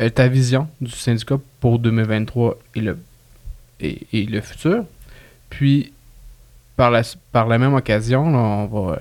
[0.00, 2.98] euh, ta vision du syndicat pour 2023 et le,
[3.80, 4.84] et, le futur.
[5.50, 5.92] Puis,
[6.76, 7.02] par la,
[7.32, 8.98] par la même occasion, on va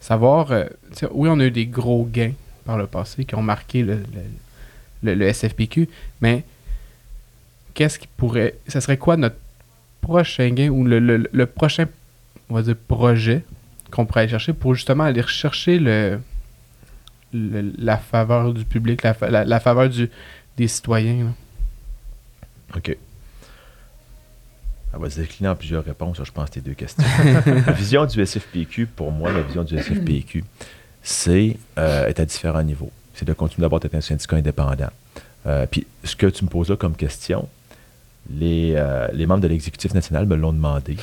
[0.00, 0.52] savoir...
[1.12, 2.32] oui, on a eu des gros gains
[2.64, 3.84] par le passé qui ont marqué
[5.02, 5.88] le, SFPQ,
[6.20, 6.44] mais
[7.74, 8.56] qu'est-ce qui pourrait...
[8.66, 9.36] Ça serait quoi notre
[10.00, 11.86] prochain gain ou le, prochain,
[12.86, 13.42] projet
[13.90, 16.20] qu'on pourrait aller chercher pour justement aller rechercher le,
[17.32, 20.10] la faveur du public, la, la, faveur du,
[20.56, 21.34] des citoyens.
[22.76, 22.96] OK.
[24.94, 27.04] On va se décliner en plusieurs réponses, je pense, tes deux questions.
[27.46, 30.44] la vision du SFPQ, pour moi, la vision du SFPQ,
[31.02, 32.90] c'est euh, être à différents niveaux.
[33.14, 34.90] C'est de continuer d'avoir être un syndicat indépendant.
[35.46, 37.48] Euh, puis ce que tu me poses là comme question,
[38.42, 40.96] euh, les, membres de l'exécutif national me l'ont demandé.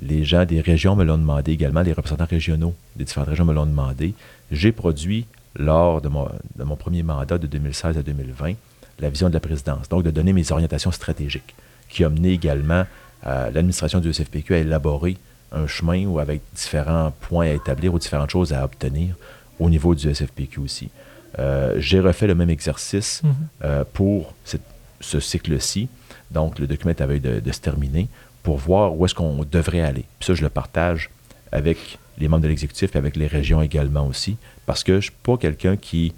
[0.00, 1.82] Les gens des régions me l'ont demandé également.
[1.82, 4.14] Les représentants régionaux des différentes régions me l'ont demandé.
[4.50, 5.26] J'ai produit,
[5.56, 8.54] lors de mon, de mon, premier mandat de 2016 à 2020,
[9.00, 9.88] la vision de la présidence.
[9.88, 11.54] Donc, de donner mes orientations stratégiques,
[11.88, 12.84] qui a mené également
[13.24, 15.16] l'administration du SFPQ à élaborer
[15.52, 19.14] un chemin ou avec différents points à établir ou différentes choses à obtenir
[19.58, 20.90] au niveau du SFPQ aussi.
[21.38, 23.84] Euh, j'ai refait le même exercice mm-hmm.
[23.92, 24.34] pour
[25.00, 25.88] ce cycle-ci
[26.30, 28.08] donc, le document est à veille de, se terminer
[28.42, 30.04] pour voir où est-ce qu'on devrait aller.
[30.18, 31.10] Puis ça, je le partage
[31.52, 35.02] avec les membres de l'exécutif et avec les régions également aussi, parce que je ne
[35.02, 36.12] suis pas quelqu'un qui,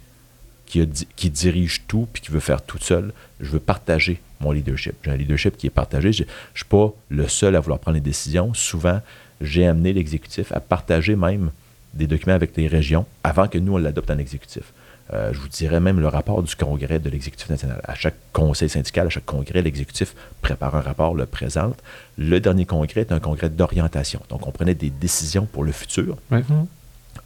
[0.67, 3.13] qui, qui, dirige tout puis qui veut faire tout seul.
[3.41, 4.95] Je veux partager mon leadership.
[5.05, 6.13] J'ai un leadership qui est partagé.
[6.13, 8.53] Je ne suis pas le seul à vouloir prendre les décisions.
[8.55, 9.01] Souvent,
[9.41, 11.51] j'ai amené l'exécutif à partager même
[11.95, 14.73] des documents avec les régions avant que nous, on l'adopte en exécutif.
[15.13, 17.81] Euh, je vous dirais même le rapport du congrès de l'exécutif national.
[17.85, 21.77] À chaque conseil syndical, à chaque congrès, l'exécutif prépare un rapport, le présente.
[22.17, 24.21] Le dernier congrès est un congrès d'orientation.
[24.29, 26.17] Donc, on prenait des décisions pour le futur.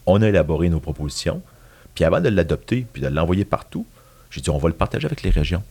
[0.06, 1.42] On a élaboré nos propositions.
[1.94, 3.86] Puis avant de l'adopter, puis de l'envoyer partout,
[4.30, 5.62] j'ai dit, on va le partager avec les régions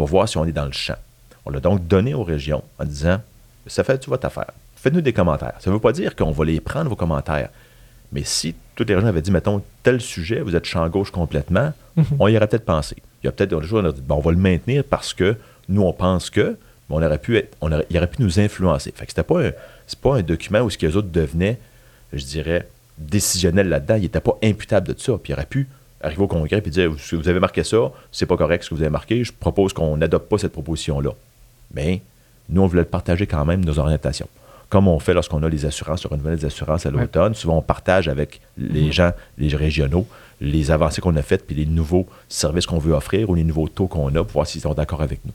[0.00, 0.96] pour voir si on est dans le champ.
[1.44, 3.20] On l'a donc donné aux régions en disant,
[3.66, 4.50] ça fait tu votre affaire.
[4.76, 5.52] Faites-nous des commentaires.
[5.58, 7.50] Ça ne veut pas dire qu'on va les prendre, vos commentaires.
[8.10, 11.74] Mais si toutes les régions avaient dit, mettons, tel sujet, vous êtes champ gauche complètement,
[11.96, 12.04] mhm.
[12.18, 12.96] on y aurait peut-être pensé.
[13.22, 15.12] Il y a peut-être des jours, on a dit, bon, on va le maintenir parce
[15.12, 15.36] que
[15.68, 16.56] nous, on pense que,
[16.88, 18.94] mais on aurait pu être, on aurait, il aurait pu nous influencer.
[18.96, 19.50] Fait que c'était pas un,
[20.00, 21.58] pas un document où ce que les autres devenaient,
[22.14, 23.96] je dirais, décisionnels là-dedans.
[23.96, 25.18] Il n'était pas imputable de ça.
[25.22, 25.68] Puis il aurait pu
[26.00, 28.82] arriver au Congrès et dire, vous avez marqué ça, c'est pas correct ce que vous
[28.82, 31.10] avez marqué, je propose qu'on n'adopte pas cette proposition-là.
[31.74, 32.02] Mais
[32.48, 34.28] nous, on voulait le partager quand même, nos orientations
[34.70, 37.34] comme on fait lorsqu'on a les assurances, sur une nouvelle des assurances à l'automne.
[37.34, 38.92] Souvent, on partage avec les mhm.
[38.92, 40.06] gens, les régionaux,
[40.40, 43.68] les avancées qu'on a faites, puis les nouveaux services qu'on veut offrir ou les nouveaux
[43.68, 45.32] taux qu'on a pour voir s'ils sont d'accord avec nous.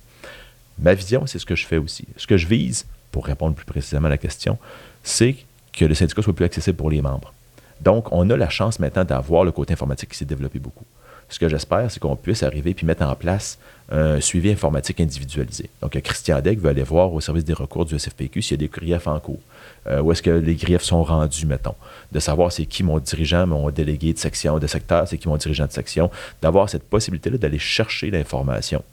[0.80, 2.08] Ma vision, c'est ce que je fais aussi.
[2.16, 4.58] Ce que je vise, pour répondre plus précisément à la question,
[5.04, 5.36] c'est
[5.74, 7.34] que le syndicat soit plus accessible pour les membres.
[7.82, 10.86] Donc, on a la chance maintenant d'avoir le côté informatique qui s'est développé beaucoup.
[11.28, 13.58] Ce que j'espère, c'est qu'on puisse arriver puis mettre en place
[13.92, 15.70] un suivi informatique individualisé.
[15.82, 18.68] Donc, Christian Deck veut aller voir au service des recours du SFPQ s'il y a
[18.68, 19.40] des griefs en cours.
[19.88, 21.76] Euh, où est-ce que les griefs sont rendus, mettons?
[22.12, 25.38] De savoir c'est qui mon dirigeant, mon délégué de section, de secteur, c'est qui mon
[25.38, 26.10] dirigeant de section.
[26.42, 28.84] D'avoir cette possibilité-là d'aller chercher l'information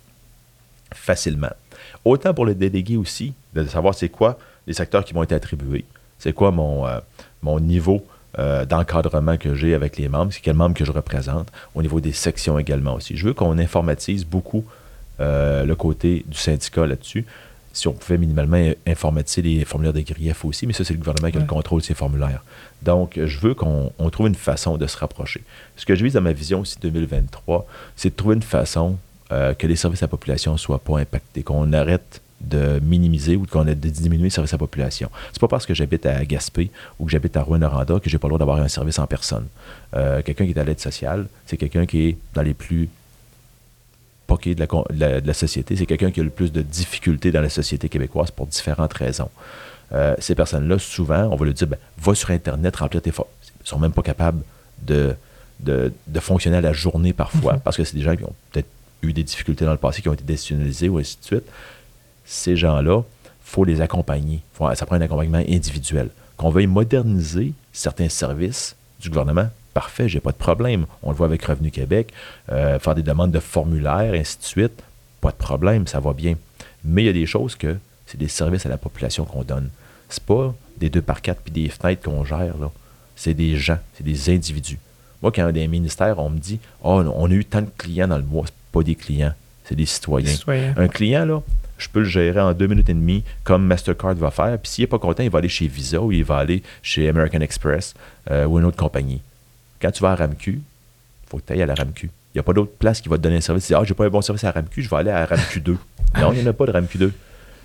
[0.94, 1.52] facilement.
[2.04, 5.84] Autant pour le délégué aussi, de savoir c'est quoi les secteurs qui vont être attribués,
[6.18, 6.98] c'est quoi mon, euh,
[7.42, 8.04] mon niveau
[8.38, 12.00] euh, d'encadrement que j'ai avec les membres, c'est quel membre que je représente, au niveau
[12.00, 13.16] des sections également aussi.
[13.16, 14.64] Je veux qu'on informatise beaucoup
[15.20, 17.26] euh, le côté du syndicat là-dessus.
[17.74, 21.30] Si on pouvait minimalement informatiser les formulaires de griefs aussi, mais ça, c'est le gouvernement
[21.30, 22.42] qui a le contrôle de ces formulaires.
[22.82, 25.42] Donc, je veux qu'on trouve une façon de se rapprocher.
[25.76, 27.66] Ce que je vise dans ma vision aussi 2023,
[27.96, 28.98] c'est de trouver une façon
[29.32, 33.36] euh, que les services à la population ne soient pas impactés, qu'on arrête de minimiser
[33.36, 35.10] ou qu'on ait de diminuer le service à la population.
[35.32, 38.28] C'est pas parce que j'habite à Gaspé ou que j'habite à Rouen-Noranda que j'ai pas
[38.28, 39.46] le droit d'avoir un service en personne.
[39.94, 42.88] Euh, quelqu'un qui est à l'aide sociale, c'est quelqu'un qui est dans les plus
[44.26, 44.66] poqués de
[45.26, 45.76] la, société.
[45.76, 49.30] C'est quelqu'un qui a le plus de difficultés dans la société québécoise pour différentes raisons.
[49.92, 53.28] Euh, ces personnes-là, souvent, on va leur dire, ben, va sur Internet, remplir tes formes.
[53.64, 54.42] Ils sont même pas capables
[54.82, 55.14] de
[55.62, 57.60] de, de fonctionner à la journée parfois, Mhm.
[57.60, 58.68] parce que c'est des gens qui ont peut-être
[59.02, 61.44] eu des difficultés dans le passé, qui ont été déstitutionnalisés ou ainsi de suite.
[62.32, 63.02] Ces gens-là,
[63.44, 64.40] faut les accompagner.
[64.54, 66.08] Faut- ça prend un accompagnement individuel.
[66.38, 70.86] Qu'on veuille moderniser certains services du gouvernement, parfait, j'ai pas de problème.
[71.02, 72.10] On le voit avec Revenu Québec,
[72.50, 74.82] euh, faire des demandes de formulaires, ainsi de suite,
[75.20, 76.36] pas de problème, ça va bien.
[76.84, 77.76] Mais il y a des choses que
[78.06, 79.68] c'est des services à la population qu'on donne.
[80.08, 82.70] C'est pas des deux par quatre puis des fenêtres qu'on gère, là.
[83.14, 84.78] C'est des gens, c'est des individus.
[85.20, 88.16] Moi, quand des ministères, on me dit Oh, on a eu tant de clients dans
[88.16, 90.30] le mois, c'est pas des clients, c'est des citoyens.
[90.32, 90.74] Citoyen.
[90.78, 91.42] Un client, là,
[91.82, 94.58] je peux le gérer en deux minutes et demie, comme Mastercard va faire.
[94.58, 97.08] Puis s'il n'est pas content, il va aller chez Visa ou il va aller chez
[97.08, 97.94] American Express
[98.30, 99.20] euh, ou une autre compagnie.
[99.80, 100.60] Quand tu vas à RAMQ, il
[101.28, 102.06] faut que tu ailles à la RAMQ.
[102.06, 103.66] Il n'y a pas d'autre place qui va te donner un service.
[103.66, 105.60] Tu dis, ah, j'ai pas un bon service à RAMQ, je vais aller à RAMQ
[105.60, 105.72] 2.
[106.20, 107.12] non, il n'y en a pas de RAMQ 2.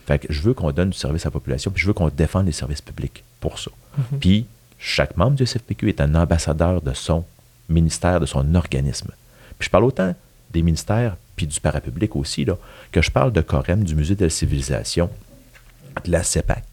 [0.07, 2.09] Fait que je veux qu'on donne du service à la population, puis je veux qu'on
[2.09, 3.71] défende les services publics pour ça.
[3.97, 4.19] Mhm.
[4.19, 4.45] Puis
[4.79, 7.25] chaque membre du SFPQ est un ambassadeur de son
[7.69, 9.11] ministère, de son organisme.
[9.59, 10.15] Puis je parle autant
[10.51, 12.57] des ministères, puis du parapublic aussi, là,
[12.91, 15.09] que je parle de Corem, du Musée de la Civilisation,
[16.03, 16.65] de la CEPAC.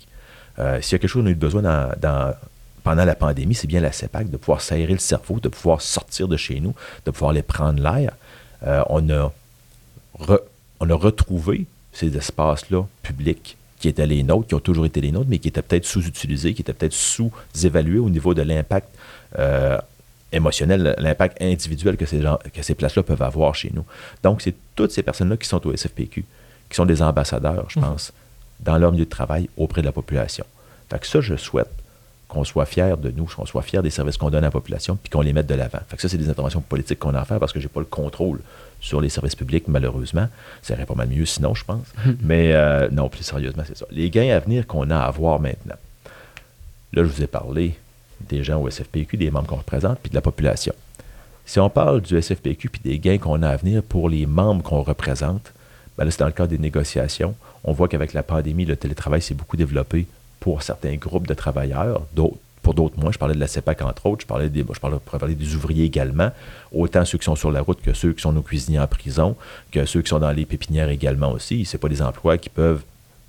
[0.59, 1.63] Euh, S'il y a quelque chose qu'on a eu besoin
[2.83, 6.27] pendant la pandémie, c'est bien la CEPAC, de pouvoir s'aérer le cerveau, de pouvoir sortir
[6.29, 8.13] de chez nous, de pouvoir aller prendre l'air.
[8.67, 9.33] Euh, on, a
[10.81, 15.13] on a retrouvé ces espaces-là publics qui étaient les nôtres, qui ont toujours été les
[15.13, 18.89] nôtres, mais qui étaient peut-être sous-utilisés, qui étaient peut-être sous-évalués au niveau de l'impact
[19.39, 19.79] euh,
[20.35, 23.85] émotionnel, l'impact individuel que ces, gens- que ces places-là peuvent avoir chez nous.
[24.23, 26.25] Donc, c'est toutes ces personnes-là qui sont au SFPQ,
[26.69, 27.85] qui sont des ambassadeurs, je Mhm.
[27.87, 28.13] pense,
[28.61, 30.45] dans leur milieu de travail auprès de la population.
[30.91, 31.71] Fait que ça, je souhaite
[32.29, 34.97] qu'on soit fiers de nous, qu'on soit fiers des services qu'on donne à la population,
[35.01, 35.81] puis qu'on les mette de l'avant.
[35.89, 37.81] Fait que ça, c'est des interventions politiques qu'on a à faire parce que j'ai pas
[37.81, 38.41] le contrôle
[38.81, 40.29] sur les services publics, malheureusement.
[40.63, 41.87] Ça irait pas mal mieux sinon, je pense.
[42.23, 43.87] Mais euh, non, plus sérieusement, c'est ça.
[43.91, 45.77] Les gains à venir qu'on a à voir maintenant.
[46.93, 47.77] Là, je vous ai parlé
[48.29, 50.75] des gens au SFPQ, des membres qu'on représente, puis de la population.
[51.47, 54.63] Si on parle du SFPQ puis des gains qu'on a à venir pour les membres
[54.63, 55.53] qu'on représente,
[55.97, 57.35] ben là, c'est dans le cadre des négociations.
[57.65, 60.07] On voit qu'avec la pandémie, le télétravail s'est beaucoup développé
[60.41, 62.03] pour certains groupes de travailleurs,
[62.63, 63.13] pour d'autres moins.
[63.13, 64.23] Je parlais de la CEPAC, entre autres.
[64.23, 66.31] Je parlais des, ouvriers également,
[66.73, 69.37] autant ceux qui sont sur la route que ceux qui sont nos cuisiniers en prison,
[69.71, 71.65] que ceux qui sont dans les pépinières également aussi.
[71.65, 72.83] Ce pas des emplois qui peuvent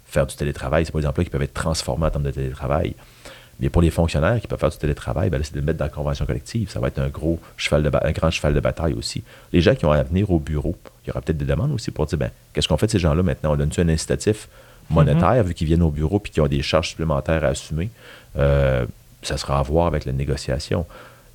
[0.08, 2.96] faire du télétravail, ce pas des emplois qui peuvent être transformés en termes de télétravail.
[3.60, 5.86] Mais pour les fonctionnaires qui peuvent faire du télétravail, ben c'est de le mettre dans
[5.86, 6.70] la convention collective.
[6.70, 9.24] Ça va être un gros cheval de un grand cheval de bataille aussi.
[9.54, 11.92] Les gens qui ont à venir au bureau, il y aura peut-être des demandes aussi
[11.92, 13.54] pour dire ben, qu'est-ce qu'on fait de ces gens-là maintenant?
[13.54, 14.50] On donne-tu un incitatif
[14.90, 17.90] monétaire vu qu'ils viennent au bureau et qu'ils ont des charges supplémentaires à assumer?
[18.38, 18.86] Euh,
[19.24, 20.86] Ça sera à voir avec la négociation.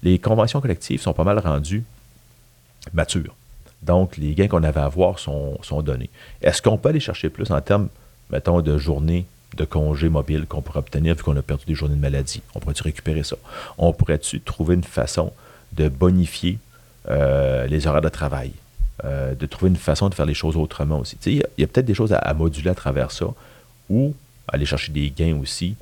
[0.03, 1.85] Les conventions collectives sont pas mal rendues
[2.93, 3.35] matures.
[3.83, 6.11] Donc, les gains qu'on avait à avoir sont, sont donnés.
[6.43, 7.89] Est-ce qu'on peut aller chercher plus en termes,
[8.31, 9.27] mettons, de journées
[9.57, 12.43] de congés mobiles qu'on pourrait obtenir vu qu'on a perdu des journées de maladie?
[12.55, 13.37] On pourrait-tu récupérer ça?
[13.79, 15.33] On pourrait-tu trouver une façon
[15.73, 16.59] de bonifier
[17.09, 18.53] euh, les horaires de travail?
[19.05, 21.17] Euh, de trouver une façon de faire les choses autrement aussi.
[21.25, 23.27] Il y a, peut-être des choses à, à moduler à travers ça
[23.89, 24.15] ou
[24.47, 25.75] aller chercher des gains aussi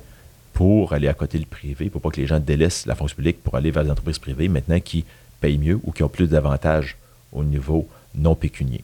[0.53, 3.43] pour aller à côté le privé, pour pas que les gens délaissent la fonction publique
[3.43, 5.03] pour aller vers les entreprises privées maintenant qui
[5.41, 6.97] payent mieux ou qui ont plus d'avantages
[7.33, 8.83] au niveau non pécunier.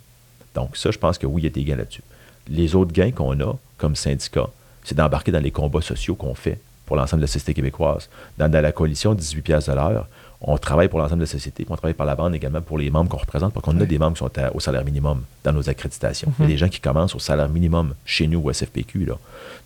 [0.53, 2.03] Donc ça, je pense que oui, il y a des gains là-dessus.
[2.49, 4.49] Les autres gains qu'on a comme syndicat,
[4.85, 8.07] c'est d'embarquer dans les combats sociaux qu'on fait pour l'ensemble de la société québécoise.
[8.37, 10.07] Dans, dans la coalition 18 piastres de l'heure,
[10.41, 12.77] on travaille pour l'ensemble de la société, puis on travaille par la bande également pour
[12.77, 15.23] les membres qu'on représente, parce qu'on a des membres qui sont à- au salaire minimum
[15.43, 16.31] dans nos accréditations.
[16.39, 19.05] Il y a des gens qui commencent au salaire minimum chez nous au SFPQ.
[19.05, 19.15] Là.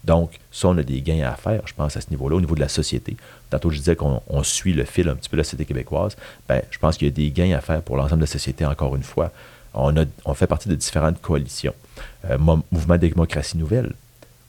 [0.05, 2.55] Donc, ça, on a des gains à faire, je pense, à ce niveau-là, au niveau
[2.55, 3.17] de la société.
[3.49, 6.15] Tantôt, je disais qu'on on suit le fil un petit peu de la société québécoise.
[6.47, 8.65] Ben, je pense qu'il y a des gains à faire pour l'ensemble de la société,
[8.65, 9.31] encore une fois.
[9.73, 11.73] On, a, on fait partie de différentes coalitions.
[12.29, 13.91] Euh, Mo- Mouvement démocratie nouvelle,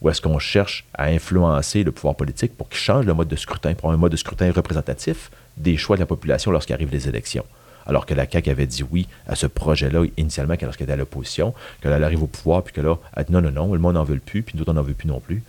[0.00, 3.36] où est-ce qu'on cherche à influencer le pouvoir politique pour qu'il change le mode de
[3.36, 7.44] scrutin, pour un mode de scrutin représentatif des choix de la population lorsqu'arrivent les élections.
[7.86, 11.54] Alors que la CAQ avait dit oui à ce projet-là initialement lorsqu'elle était à l'opposition,
[11.82, 14.04] qu'elle arrive au pouvoir, puis que là, elle dit non, non, non, le monde n'en
[14.04, 15.42] veut plus, puis nous on n'en veut plus non plus.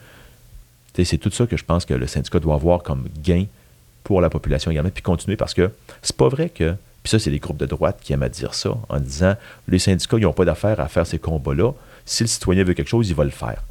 [0.96, 3.46] C'est tout ça que je pense que le syndicat doit avoir comme gain
[4.04, 5.72] pour la population également, puis continuer parce que
[6.02, 6.76] c'est pas vrai que.
[7.04, 9.36] Puis ça, c'est les groupes de droite qui aiment à dire ça, en disant
[9.68, 11.72] les syndicats, ils n'ont pas d'affaire à faire ces combats-là.
[12.06, 13.64] Si le citoyen veut quelque chose, il va le faire.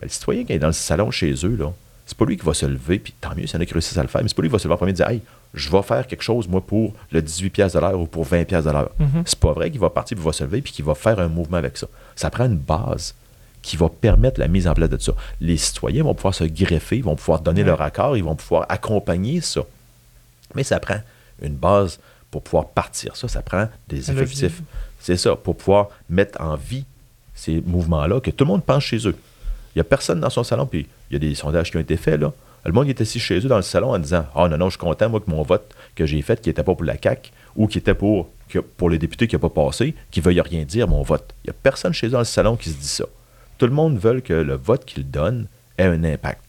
[0.00, 1.72] Mais le citoyen, il est dans le salon chez eux, là,
[2.06, 3.72] c'est pas lui qui va se lever, puis tant mieux s'il y en a qui
[3.72, 4.94] réussissent à le faire, mais c'est pas lui qui va se lever en premier et
[4.94, 5.22] dire Hey,
[5.54, 8.44] je vais faire quelque chose, moi, pour le 18$ piastres de l'heure ou pour 20$
[8.46, 8.90] piastres de l'heure.
[8.98, 9.22] Mhm.
[9.24, 11.18] C'est pas vrai qu'il va partir, puis il va se lever, puis qu'il va faire
[11.20, 11.86] un mouvement avec ça.
[12.16, 13.14] Ça prend une base
[13.62, 15.12] qui va permettre la mise en place de ça.
[15.40, 18.66] Les citoyens vont pouvoir se greffer, ils vont pouvoir donner leur accord, ils vont pouvoir
[18.68, 19.62] accompagner ça.
[20.54, 21.00] Mais ça prend
[21.42, 23.28] une base pour pouvoir partir ça.
[23.28, 24.62] Ça prend des effectifs.
[24.98, 26.84] C'est ça, pour pouvoir mettre en vie
[27.34, 29.16] ces mouvements-là, que tout le monde pense chez eux.
[29.74, 31.80] Il n'y a personne dans son salon, puis il y a des sondages qui ont
[31.80, 32.32] été faits, là.
[32.64, 34.72] Le monde est assis chez eux dans le salon en disant Ah non, non, je
[34.72, 37.30] suis content, moi, que mon vote que j'ai fait, qui n'était pas pour la CAQ
[37.56, 38.28] ou qui était pour,
[38.76, 41.34] pour les députés qui n'a pas passé, qui ne veuille rien dire, mon vote.
[41.44, 43.06] Il n'y a personne chez eux dans le salon qui se dit ça.
[43.58, 45.46] Tout le monde veut que le vote qu'ils donnent
[45.78, 46.42] ait un impact.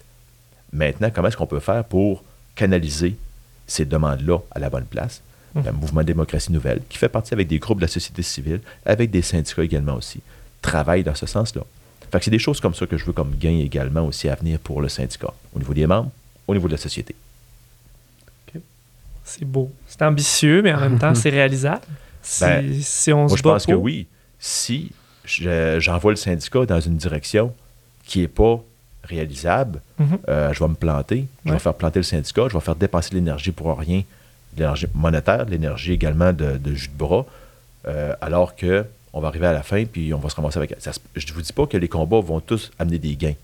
[0.74, 2.24] Maintenant, comment est-ce qu'on peut faire pour
[2.56, 3.16] canaliser
[3.68, 5.22] ces demandes-là à la bonne place?
[5.54, 5.62] Mmh.
[5.66, 9.12] Le mouvement Démocratie Nouvelle, qui fait partie avec des groupes de la société civile, avec
[9.12, 10.22] des syndicats également aussi,
[10.62, 11.64] travaille dans ce sens-là.
[12.12, 14.36] Fait que c'est des choses comme ça que je veux comme gain également aussi à
[14.36, 16.12] venir pour le syndicat, au niveau des membres,
[16.48, 17.16] au niveau de la société.
[19.24, 19.72] C'est beau.
[19.88, 21.82] C'est ambitieux, mais en même temps, c'est réalisable.
[22.22, 24.08] Si, Ben, si on Moi, se je bat pense que oui.
[24.40, 24.92] Si
[25.24, 27.54] je- j'envoie le syndicat dans une direction
[28.06, 28.60] qui n'est pas
[29.04, 30.18] réalisable, Mhm.
[30.28, 31.26] euh, je vais me planter.
[31.46, 31.56] Je Ouais.
[31.56, 32.48] vais faire planter le syndicat.
[32.50, 34.00] Je vais faire dépenser l'énergie pour rien,
[34.54, 37.26] de l'énergie monétaire, de l'énergie également de, de jus de bras,
[37.88, 40.76] euh, alors que on va arriver à la fin puis on va se ramasser avec.
[40.80, 43.36] ça je ne vous dis pas que les combats vont tous amener des gains,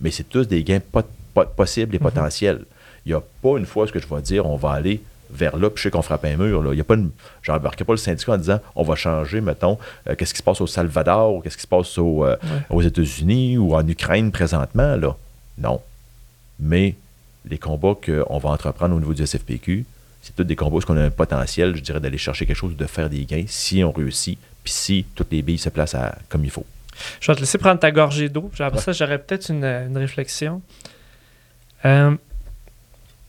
[0.00, 2.04] mais c'est tous des gains pot- pot- possibles et Mhm.
[2.04, 2.64] potentiels.
[3.06, 5.00] Il n'y a pas une fois ce que je vais dire, on va aller
[5.30, 6.62] vers là, puis je sais qu'on frappe un mur.
[6.62, 6.72] Là.
[6.74, 7.10] Il y a pas une...
[7.42, 10.60] J'embarquais pas le syndicat en disant on va changer, mettons, euh, qu'est-ce qui se passe
[10.60, 12.48] au Salvador, ou qu'est-ce qui se passe au, euh, Ouais.
[12.70, 14.94] aux États-Unis ou en Ukraine présentement.
[14.96, 15.16] Là.
[15.58, 15.80] Non.
[16.60, 16.94] Mais
[17.48, 19.84] les combats qu'on va entreprendre au niveau du SFPQ,
[20.22, 22.76] c'est tous des combats où on a un potentiel, je dirais, d'aller chercher quelque chose,
[22.76, 26.16] de faire des gains, si on réussit, puis si toutes les billes se placent à-
[26.28, 26.66] comme il faut.
[27.20, 28.50] Je vais te laisser prendre ta gorgée d'eau.
[28.58, 30.60] Après ça, j'aurais peut-être une, une réflexion.
[31.84, 32.14] Euh,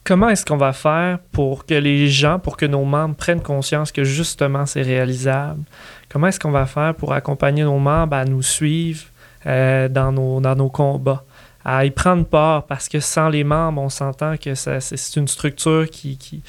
[0.04, 3.92] comment est-ce qu'on va faire pour que les gens, pour que nos membres prennent conscience
[3.92, 5.62] que justement c'est réalisable?
[6.10, 9.06] Comment est-ce qu'on va faire pour accompagner nos membres à nous suivre
[9.46, 11.24] euh, dans, nos, dans nos combats?
[11.66, 15.90] à y prendre part parce que sans les membres, on s'entend que c'est une structure
[15.90, 16.44] qui, qui,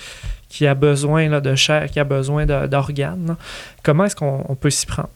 [0.54, 3.34] qui a besoin là, de chair, qui a besoin d'organes.
[3.82, 5.08] Comment est-ce qu'on on peut s'y prendre?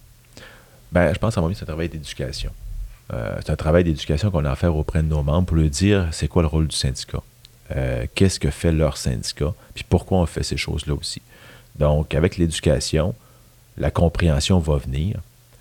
[0.91, 2.51] Ben, je pense à mon avis, c'est un travail d'éducation.
[3.13, 5.71] Euh, c'est un travail d'éducation qu'on a à faire auprès de nos membres pour leur
[5.71, 7.23] dire c'est quoi le rôle du syndicat,
[7.77, 11.23] Euh, qu'est-ce que fait leur syndicat, puis pourquoi on fait ces choses-là aussi.
[11.79, 13.15] Donc, avec l'éducation,
[13.77, 15.21] la compréhension va venir.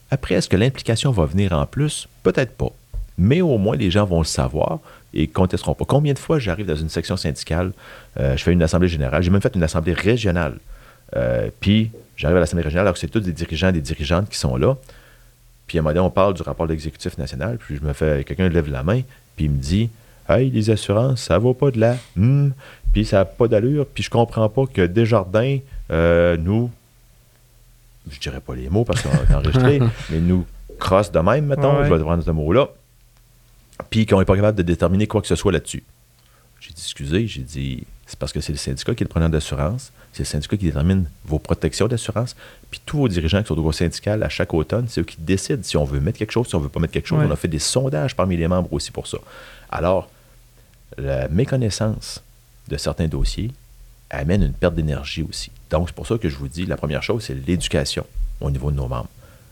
[0.10, 2.08] Après, est-ce que l'implication va venir en plus?
[2.24, 2.72] Peut-être pas.
[3.18, 4.80] Mais au moins, les gens vont le savoir
[5.18, 5.86] et contesteront pas.
[5.86, 7.72] Combien de fois j'arrive dans une section syndicale,
[8.20, 10.58] euh, je fais une assemblée générale, j'ai même fait une assemblée régionale.
[11.16, 14.30] Euh, puis, j'arrive à l'assemblée régionale alors que c'est tous des dirigeants et des dirigeantes
[14.30, 14.78] qui sont là.
[15.66, 17.94] Puis à un moment donné, on parle du rapport de l'exécutif national, puis je me
[17.94, 19.02] fais, quelqu'un lève la main,
[19.36, 19.90] puis il me dit
[20.30, 21.96] Hey, les assurances, ça va pas de là.
[22.16, 22.50] Hmm.
[22.94, 25.58] Puis ça n'a pas d'allure, puis je comprends pas que Desjardins,
[25.92, 26.70] euh, nous,
[28.10, 30.46] je dirais pas les mots parce qu'on est enregistré, mais nous
[30.80, 31.88] crosse de même, mettons, Ouais.
[31.88, 32.70] je vais prendre ce mot-là,
[33.90, 35.84] puis qu'on n'est pas capable de déterminer quoi que ce soit là-dessus.
[36.60, 39.30] J'ai dit, excusez, j'ai dit, c'est parce que c'est le syndicat qui est le preneur
[39.30, 42.36] d'assurance, c'est le syndicat qui détermine vos protections d'assurance,
[42.72, 45.18] puis tous vos dirigeants qui sont au droit syndical à chaque automne, c'est eux qui
[45.20, 47.20] décident si on veut mettre quelque chose, si on veut pas mettre quelque chose.
[47.20, 47.26] Ouais.
[47.28, 49.20] On a fait des sondages parmi les membres aussi pour ça.
[49.70, 50.10] Alors,
[50.98, 52.24] la méconnaissance
[52.68, 53.52] de certains dossiers
[54.10, 55.52] amène une perte d'énergie aussi.
[55.70, 58.06] Donc, c'est pour ça que je vous dis, la première chose, c'est l'éducation
[58.42, 59.10] au niveau de nos membres.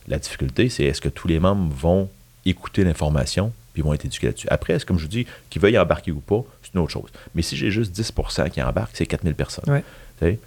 [0.07, 2.09] La difficulté, c'est est-ce que tous les membres vont
[2.45, 4.47] écouter l'information puis vont être éduqués là-dessus.
[4.49, 7.09] Après, comme je vous dis, qu'ils veuillent embarquer ou pas, c'est une autre chose.
[7.35, 8.13] Mais si j'ai juste 10
[8.51, 9.65] qui embarquent, c'est 4000 personnes.
[9.67, 10.39] Ouais.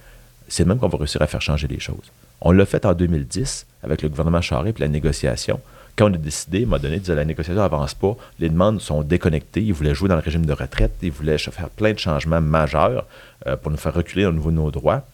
[0.48, 2.10] C'est le même qu'on va réussir à faire changer les choses.
[2.40, 5.60] On l'a fait en 2010 avec le gouvernement Charest et la négociation.
[5.94, 9.62] Quand on a décidé, m'a donné, disait la négociation n'avance pas, les demandes sont déconnectées,
[9.62, 13.04] ils voulaient jouer dans le régime de retraite, ils voulaient faire plein de changements majeurs
[13.46, 15.04] euh, pour nous faire reculer au niveau de nos droits.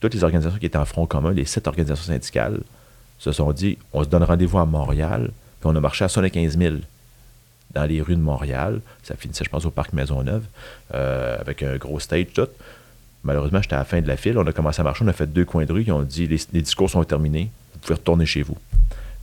[0.00, 2.60] Toutes les organisations qui étaient en front commun, les sept organisations syndicales,
[3.18, 6.58] se sont dit on se donne rendez-vous à Montréal, puis on a marché à 75
[6.58, 6.76] 000
[7.76, 8.80] dans les rues de Montréal.
[9.02, 10.44] Ça finissait, je pense, au parc Maisonneuve,
[10.94, 12.48] euh, avec un gros stage, tout.
[13.22, 14.38] Malheureusement, j'étais à la fin de la file.
[14.38, 16.26] On a commencé à marcher, on a fait deux coins de rue, ils ont dit
[16.26, 18.56] les, les discours sont terminés, vous pouvez retourner chez vous.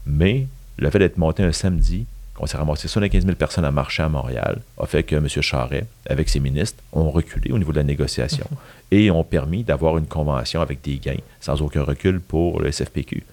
[0.06, 0.46] Mais
[0.78, 4.08] le fait d'être monté un samedi, qu'on s'est ramassé 75 000 personnes à marcher à
[4.08, 5.28] Montréal, a fait que M.
[5.28, 8.46] Charret, avec ses ministres, ont reculé au niveau de la négociation
[8.90, 13.24] et ont permis d'avoir une convention avec des gains sans aucun recul pour le SFPQ.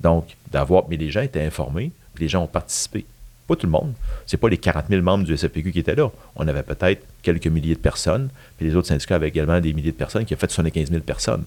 [0.00, 0.84] Donc, d'avoir.
[0.88, 3.04] Mais les gens étaient informés, puis les gens ont participé.
[3.46, 3.92] Pas tout le monde.
[4.26, 6.10] C'est pas les 40 000 membres du SFPQ qui étaient là.
[6.36, 9.92] On avait peut-être quelques milliers de personnes, puis les autres syndicats avaient également des milliers
[9.92, 11.44] de personnes qui ont fait 75 000 personnes.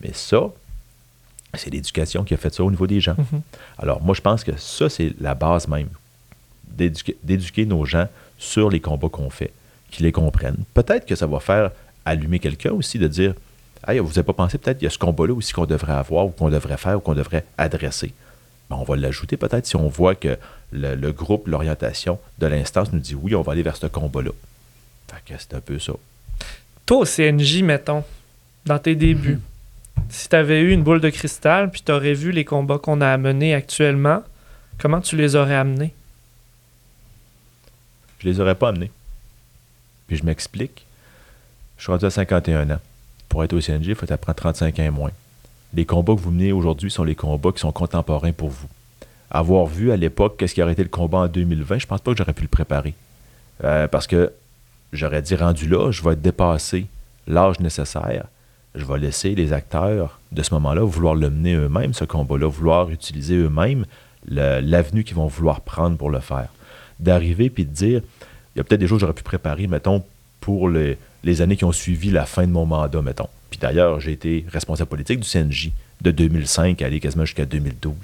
[0.00, 0.50] Mais ça,
[1.54, 3.14] c'est l'éducation qui a fait ça au niveau des gens.
[3.18, 3.42] Mhm.
[3.78, 5.88] Alors, moi, je pense que ça, c'est la base même.
[6.66, 9.52] D'éduquer d'éduquer nos gens sur les combats qu'on fait,
[9.90, 10.64] qu'ils les comprennent.
[10.72, 11.70] Peut-être que ça va faire
[12.04, 13.34] allumer quelqu'un aussi de dire
[13.86, 16.26] Hey, vous n'avez pas pensé, peut-être qu'il y a ce combat-là aussi qu'on devrait avoir,
[16.26, 18.14] ou qu'on devrait faire, ou qu'on devrait adresser.
[18.70, 20.38] Ben, on va l'ajouter peut-être si on voit que
[20.72, 24.30] le, le groupe, l'orientation de l'instance nous dit oui, on va aller vers ce combat-là.
[25.08, 25.92] Fait que c'est un peu ça.
[26.86, 28.04] Toi, au CNJ, mettons,
[28.66, 29.40] dans tes débuts,
[30.08, 33.00] si tu avais eu une boule de cristal puis tu aurais vu les combats qu'on
[33.00, 34.22] a amenés actuellement,
[34.78, 35.94] comment tu les aurais amenés?
[38.18, 38.90] Je les aurais pas amenés.
[40.06, 40.86] Puis je m'explique.
[41.76, 42.80] Je suis rendu à 51 ans.
[43.28, 45.10] Pour être au CNJ, il faut apprendre 35 ans et moins.
[45.74, 48.68] Les combats que vous menez aujourd'hui sont les combats qui sont contemporains pour vous.
[49.30, 52.12] Avoir vu à l'époque qu'est-ce qui aurait été le combat en 2020, je pense pas
[52.12, 52.94] que j'aurais pu le préparer.
[53.64, 54.32] Euh, parce que
[54.92, 56.86] j'aurais dit rendu là, je vais être dépassé
[57.26, 58.26] l'âge nécessaire.
[58.76, 62.90] Je vais laisser les acteurs de ce moment-là vouloir le mener eux-mêmes, ce combat-là, vouloir
[62.90, 63.84] utiliser eux-mêmes
[64.28, 66.48] l'avenue qu'ils vont vouloir prendre pour le faire.
[67.00, 68.00] D'arriver puis de dire,
[68.54, 70.04] il y a peut-être des choses que j'aurais pu préparer, mettons,
[70.40, 73.28] pour les, les, années qui ont suivi la fin de mon mandat, mettons.
[73.50, 75.70] Puis d'ailleurs, j'ai été responsable politique du CNJ
[76.00, 77.94] de 2005 à aller quasiment jusqu'à 2012.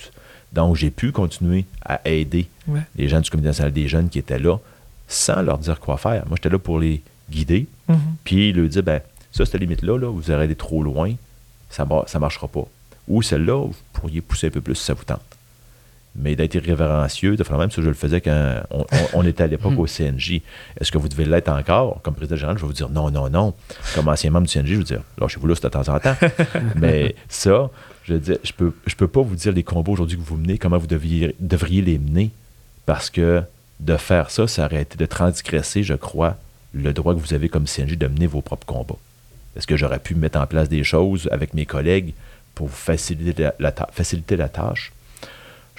[0.52, 2.48] Donc, j'ai pu continuer à aider
[2.96, 4.58] les gens du Comité national des jeunes qui étaient là
[5.06, 6.24] sans leur dire quoi faire.
[6.26, 7.96] Moi, j'étais là pour les guider, mm-hmm.
[8.24, 9.00] puis leur dire, ben,
[9.32, 11.12] ça, cette limite-là, là, vous allez aller trop loin,
[11.68, 12.66] ça ne marchera pas.
[13.08, 15.20] Ou celle-là, vous pourriez pousser un peu plus si ça vous tente
[16.16, 18.60] mais d'être irrévérencieux, de faire même si je le faisais quand
[19.14, 20.40] on, était à l'époque au CNJ.
[20.80, 22.00] Est-ce que vous devez l'être encore?
[22.02, 23.54] Comme président général, je vais vous dire non, non, non.
[23.94, 26.00] Comme ancien membre du CNJ, je vais vous dire, lâchez-vous là, c'est de temps en
[26.00, 26.16] temps.
[26.76, 27.70] mais ça,
[28.04, 30.58] je veux je peux, je peux pas vous dire les combats aujourd'hui que vous menez,
[30.58, 32.30] comment vous deviez, devriez les mener,
[32.86, 33.42] parce que
[33.78, 36.36] de faire ça, ça aurait été de transgresser, je crois,
[36.72, 38.98] le droit que vous avez comme CNJ de mener vos propres combats.
[39.56, 42.14] Est-ce que j'aurais pu mettre en place des choses avec mes collègues
[42.54, 43.48] pour vous faciliter
[43.92, 44.92] faciliter la tâche?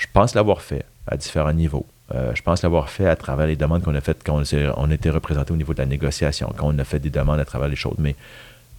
[0.02, 1.86] Je pense l'avoir fait à différents niveaux.
[2.16, 4.42] Euh, je pense l'avoir fait à travers les demandes qu'on a faites quand
[4.76, 7.46] on, était représenté au niveau de la négociation, quand on a fait des demandes à
[7.46, 7.98] travers les choses.
[8.00, 8.16] Mais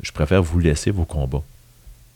[0.01, 1.45] je préfère vous laisser vos combats.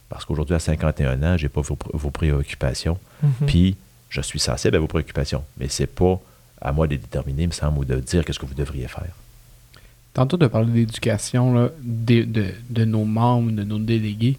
[0.08, 2.98] Parce qu'aujourd'hui, à 51 ans, je n'ai pas vos, préoccupations.
[3.24, 3.46] Mm-hmm.
[3.46, 3.76] Puis,
[4.08, 5.44] je suis sensible à vos préoccupations.
[5.58, 6.20] Mais ce n'est pas
[6.60, 8.88] à moi de les déterminer, il me semble, ou de dire qu'est-ce que vous devriez
[8.88, 9.14] faire.
[10.14, 14.36] Tantôt de parler d'éducation de, de, de, nos membres, de nos délégués.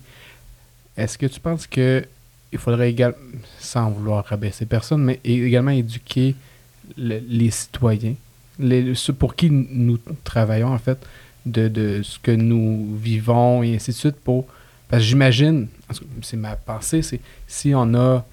[0.98, 2.06] Est-ce que tu penses que
[2.52, 3.18] il faudrait également,
[3.60, 6.36] sans vouloir rabaisser personne, mais également éduquer
[6.96, 8.16] les citoyens,
[8.60, 10.98] les, ceux pour qui nous travaillons en fait,
[11.46, 14.48] de, ce que nous vivons et ainsi de suite pour...
[14.90, 15.68] Parce que j'imagine,
[16.22, 18.26] c'est ma pensée, c'est si on a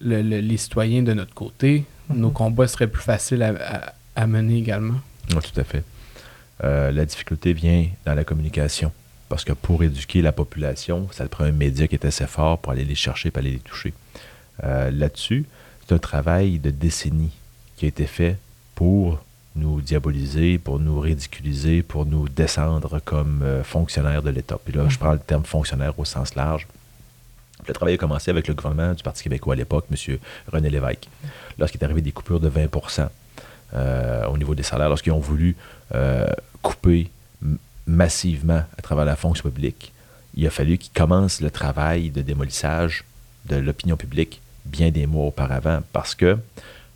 [0.00, 2.16] les citoyens de notre côté, mm-hmm.
[2.16, 3.42] nos combats seraient plus faciles
[4.16, 5.00] à, mener également.
[5.30, 5.84] Oui, tout à fait.
[6.64, 8.90] Euh, la difficulté vient dans la communication.
[9.28, 12.72] Parce que pour éduquer la population, ça prend un média qui est assez fort pour
[12.72, 13.92] aller les chercher et aller les toucher.
[14.62, 15.44] Euh, là-dessus,
[15.86, 17.32] c'est un travail de décennies
[17.76, 18.38] qui a été fait
[18.74, 19.20] pour
[19.56, 24.58] nous diaboliser, pour nous ridiculiser, pour nous descendre comme euh, fonctionnaires de l'État.
[24.64, 26.66] Puis là, je prends le terme fonctionnaire au sens large.
[27.66, 30.18] Le travail a commencé avec le gouvernement du Parti québécois à l'époque, M.
[30.52, 31.08] René Lévesque,
[31.58, 33.08] lorsqu'il est arrivé des coupures de 20%
[33.74, 35.56] euh, au niveau des salaires, lorsqu'ils ont voulu
[36.62, 37.10] couper
[37.86, 39.92] massivement à travers la fonction publique,
[40.34, 43.04] il a fallu qu'il commence le travail de démolissage
[43.48, 46.38] de l'opinion publique bien des mois auparavant parce que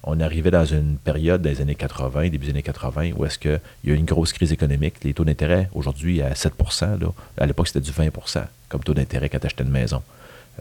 [0.03, 3.61] on arrivait dans une période des années 80, début des années 80, où est-ce qu'il
[3.85, 4.95] y a eu une grosse crise économique.
[5.05, 9.29] Les taux d'intérêt, aujourd'hui, à 7% là, À l'époque, c'était du 20% comme taux d'intérêt
[9.29, 10.03] quand tu achetais une maison.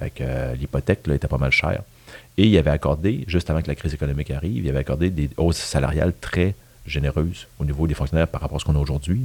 [0.01, 1.83] Euh, l'hypothèque était pas mal chère.
[2.37, 5.29] Et il avait accordé, juste avant que la crise économique arrive, il avait accordé des
[5.37, 6.55] hausses salariales très
[6.85, 9.21] généreuses au niveau des fonctionnaires par rapport à ce qu'on a aujourd'hui.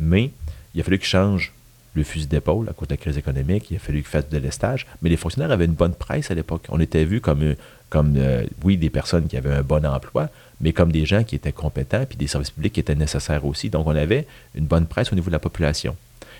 [0.00, 0.30] Mais
[0.74, 1.52] il a fallu qu'ils changent
[1.94, 3.70] le fusil d'épaule à cause de la crise économique.
[3.70, 4.86] Il a fallu qu'ils fassent de l'estage.
[5.02, 6.66] Mais les fonctionnaires avaient une bonne presse à l'époque.
[6.68, 7.54] On était vus comme, euh,
[7.88, 10.28] comme euh, oui, des personnes qui avaient un bon emploi,
[10.60, 13.70] mais comme des gens qui étaient compétents, puis des services publics qui étaient nécessaires aussi.
[13.70, 15.96] Donc, on avait une bonne presse au niveau de la population.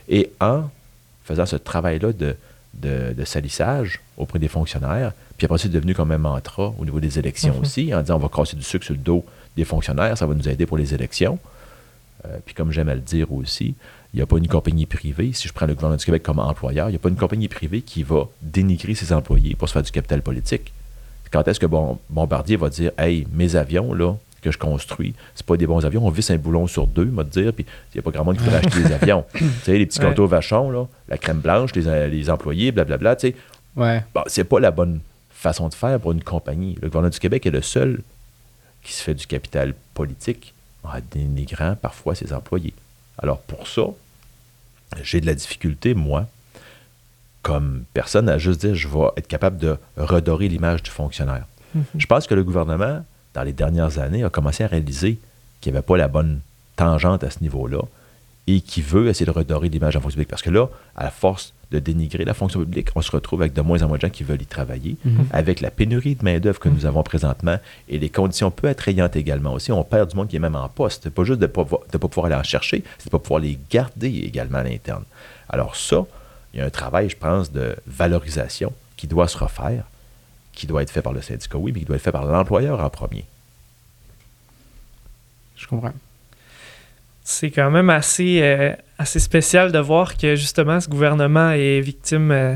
[0.08, 0.64] Et en
[1.24, 2.36] faisant ce travail-là de,
[2.74, 7.18] de, salissage auprès des fonctionnaires, puis après, c'est devenu comme un mantra au niveau des
[7.18, 7.60] élections mm-hmm.
[7.60, 9.24] aussi, en disant on va casser du sucre sur le dos
[9.56, 11.38] des fonctionnaires, ça va nous aider pour les élections.
[12.26, 13.74] Euh, puis comme j'aime à le dire aussi,
[14.12, 16.38] il n'y a pas une compagnie privée, si je prends le gouvernement du Québec comme
[16.38, 19.72] employeur, il n'y a pas une compagnie privée qui va dénigrer ses employés pour se
[19.72, 20.72] faire du capital politique.
[21.30, 21.66] Quand est-ce que
[22.10, 26.04] Bombardier va dire Hey, mes avions, là, que je construis, c'est pas des bons avions,
[26.04, 27.64] on visse un boulon sur deux, m'a dire, puis
[27.94, 29.24] il n'y a pas grand monde qui peut acheter des avions.
[29.34, 30.26] tu sais, les petits ouais.
[30.26, 33.36] vachons, là, la crème blanche, les, les employés, blablabla, tu sais.
[33.76, 34.02] Ouais.
[34.14, 35.00] Bon, c'est pas la bonne
[35.30, 36.76] façon de faire pour une compagnie.
[36.82, 38.00] Le gouvernement du Québec est le seul
[38.82, 40.54] qui se fait du capital politique
[40.84, 42.74] en dénigrant parfois ses employés.
[43.18, 43.82] Alors pour ça,
[45.02, 46.26] j'ai de la difficulté, moi,
[47.42, 51.46] comme personne, à juste dire je vais être capable de redorer l'image du fonctionnaire.
[51.74, 51.84] Mhm.
[51.96, 53.04] Je pense que le gouvernement,
[53.34, 55.18] dans les dernières années, a commencé à réaliser
[55.60, 56.40] qu'il n'y avait pas la bonne
[56.76, 57.82] tangente à ce niveau-là
[58.46, 60.28] et qui veut essayer de redorer l'image la fonction publique.
[60.28, 60.66] Parce que là,
[60.96, 63.88] à la force de dénigrer la fonction publique, on se retrouve avec de moins en
[63.88, 65.26] moins de gens qui veulent y travailler, mhm.
[65.32, 67.58] avec la pénurie de main-d'œuvre que nous avons présentement
[67.88, 69.70] et les conditions peu attrayantes également aussi.
[69.70, 71.04] On perd du monde qui est même en poste.
[71.04, 73.40] C'est pas juste de ne pas, pas, pouvoir aller en chercher, c'est de pas pouvoir
[73.40, 75.04] les garder également à l'interne.
[75.48, 76.04] Alors, ça,
[76.52, 79.84] il y a un travail, je pense, de valorisation qui doit se refaire,
[80.52, 82.80] qui doit être fait par le syndicat, oui, mais qui doit être fait par l'employeur
[82.80, 83.24] en premier.
[85.56, 85.92] Je comprends
[87.30, 92.30] c'est quand même assez, euh, assez spécial de voir que justement ce gouvernement est victime
[92.30, 92.54] euh,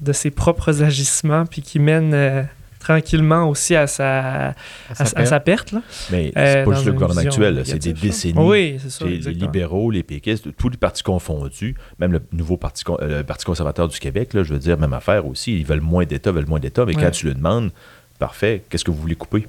[0.00, 2.42] de ses propres agissements, puis qui mène euh,
[2.80, 4.54] tranquillement aussi à sa, À
[4.98, 5.26] à, sa à perte.
[5.28, 5.72] sa perte.
[5.72, 5.82] Là.
[6.10, 8.34] Mais Euh, c'est pas juste le gouvernement actuel, c'est des décennies.
[8.38, 9.04] Oui, c'est ça.
[9.04, 13.88] Les libéraux, les péquistes, tous les partis confondus, même le nouveau parti, le parti conservateur
[13.88, 16.60] du Québec, là, je veux dire, même affaire aussi, ils veulent moins d'État, veulent moins
[16.60, 17.02] d'État, mais Ouais.
[17.02, 17.70] quand tu le demandes,
[18.18, 19.46] parfait, qu'est-ce que vous voulez couper?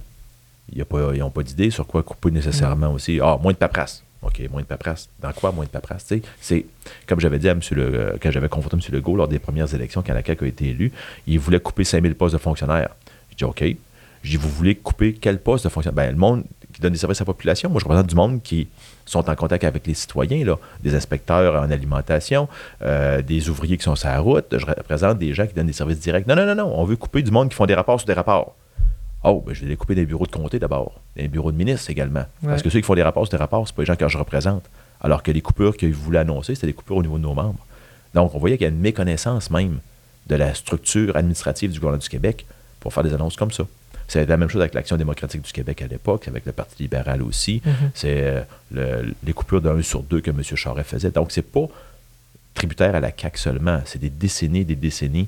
[0.71, 3.19] Il y a pas- ils n'ont pas d'idée sur quoi couper nécessairement aussi.
[3.21, 4.03] Ah, moins de paperasse.
[4.21, 5.09] OK, moins de paperasse.
[5.21, 6.11] Dans quoi moins de paperasse?
[6.41, 6.65] C'est
[7.05, 7.61] comme j'avais dit à M.
[7.73, 8.93] Euh, quand j'avais confronté M.
[8.93, 10.91] Legault lors des premières élections, quand la CAQ a été élue,
[11.27, 12.89] il voulait couper 5000 postes de fonctionnaires.
[13.31, 13.63] Je dis OK.
[14.23, 15.95] Vous voulez couper quel poste de fonctionnaire?
[16.05, 16.43] Ben, le monde
[16.73, 17.69] qui donne des services à la population.
[17.69, 18.67] Moi, je représente du monde qui
[19.05, 22.49] sont en contact avec les citoyens, là, des inspecteurs en alimentation,
[22.81, 24.45] euh, des ouvriers qui sont sur la route.
[24.51, 26.27] Je représente des gens qui donnent des services directs.
[26.27, 26.73] Non, non, non, non.
[26.75, 28.55] On veut couper du monde qui font des rapports sur des rapports.
[29.29, 31.89] Oh, ben, je vais les couper des bureaux de comté d'abord, des bureaux de ministres
[31.89, 32.25] également.
[32.43, 34.07] Parce que ceux qui font des rapports sur des rapports, c'est pas les gens que
[34.07, 34.63] je représente.
[35.01, 37.65] Alors que les coupures qu'ils voulaient annoncer, c'était des coupures au niveau de nos membres.
[38.13, 39.79] Donc, on voyait qu'il y a une méconnaissance même
[40.27, 42.45] de la structure administrative du gouvernement du Québec
[42.79, 43.63] pour faire des annonces comme ça.
[44.07, 47.21] C'est la même chose avec l'Action démocratique du Québec à l'époque, avec le Parti libéral
[47.21, 47.61] aussi.
[47.65, 47.73] Mhm.
[47.93, 50.41] C'est euh, le- les coupures d'un sur deux que M.
[50.43, 51.11] Charest faisait.
[51.11, 51.67] Donc, c'est pas
[52.53, 53.81] tributaire à la CAQ seulement.
[53.85, 55.27] C'est des décennies et des décennies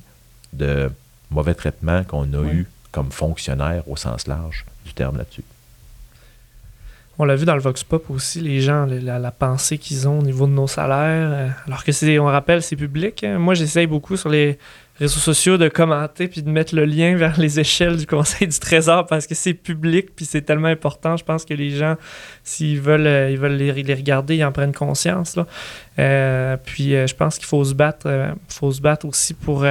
[0.54, 0.90] de
[1.30, 5.44] mauvais traitements qu'on a eu comme fonctionnaires au sens large du terme là-dessus.
[7.22, 10.22] On l'a vu dans le Vox Pop aussi, les gens, la, pensée qu'ils ont au
[10.22, 11.30] niveau de nos salaires.
[11.34, 13.26] euh, alors que c'est, on rappelle, c'est public.
[13.26, 13.38] hein.
[13.38, 14.58] Moi, j'essaye beaucoup sur les
[14.98, 18.58] réseaux sociaux de commenter puis de mettre le lien vers les échelles du Conseil du
[18.58, 21.18] Trésor parce que c'est public puis c'est tellement important.
[21.18, 21.98] Je pense que les gens,
[22.46, 25.36] s'ils veulent, euh, ils veulent les, regarder, ils en prennent conscience.
[25.36, 25.46] Là.
[26.00, 29.66] Euh, puis je pense qu'il faut se battre, faut se battre aussi pour.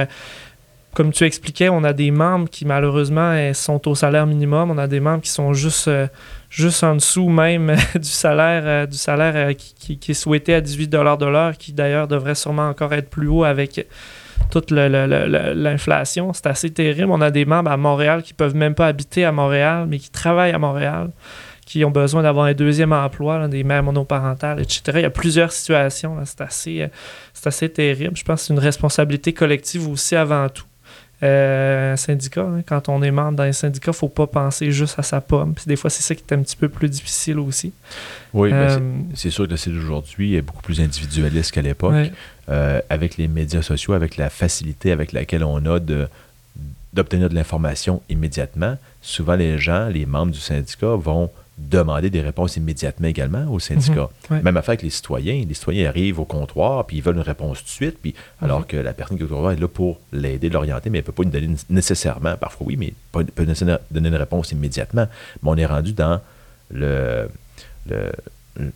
[0.91, 4.71] Euh, comme tu expliquais, on a des membres qui malheureusement euh, sont au salaire minimum.
[4.71, 6.07] On a des membres qui sont juste euh,
[6.49, 10.61] juste en dessous même du salaire, euh, du salaire euh, qui, qui- est souhaité à
[10.61, 13.87] 18 de l'heure, qui d'ailleurs devrait sûrement encore être plus haut avec
[14.51, 16.33] toute l'inflation.
[16.33, 17.11] C'est assez terrible.
[17.11, 20.09] On a des membres à Montréal qui peuvent même pas habiter à Montréal, mais qui
[20.09, 21.09] travaillent à Montréal,
[21.65, 24.81] qui ont besoin d'avoir un deuxième emploi, des mères monoparentales, etc.
[24.95, 26.17] Il y a plusieurs situations.
[26.25, 26.87] C'est assez, euh,
[27.33, 28.15] c'est assez terrible.
[28.17, 30.63] Je pense que c'est une responsabilité collective aussi avant tout.
[31.21, 35.03] Euh, un syndicat, hein, quand on est membre d'un syndicat, faut pas penser juste à
[35.03, 35.53] sa pomme.
[35.53, 37.73] Puis des fois, c'est ça qui est un petit peu plus difficile aussi.
[38.33, 38.79] Oui, c'est- Euh,
[39.15, 41.91] c'est sûr que c'est d'aujourd'hui est beaucoup plus individualiste qu'à l'époque.
[41.93, 42.11] ouais.
[42.49, 46.07] Euh, avec les médias sociaux, avec la facilité avec laquelle on a de
[46.93, 51.29] d'obtenir de l'information immédiatement, souvent les gens, les membres du syndicat vont
[51.59, 54.09] demander des réponses immédiatement également au syndicat.
[54.29, 54.41] Mhm, ouais.
[54.43, 55.43] Même affaire avec les citoyens.
[55.47, 58.61] Les citoyens arrivent au comptoir, puis ils veulent une réponse tout de suite, puis alors
[58.61, 58.65] Mhm.
[58.65, 61.05] que la personne qui est au comptoir est là pour l'aider, l'orienter, mais elle ne
[61.07, 63.45] peut pas nous donner nécessairement, parfois oui, mais pas, peut
[63.91, 65.07] donner une réponse immédiatement.
[65.43, 66.21] Mais on est rendu dans
[66.71, 67.29] le,
[67.89, 68.11] le-
[68.57, 68.71] le-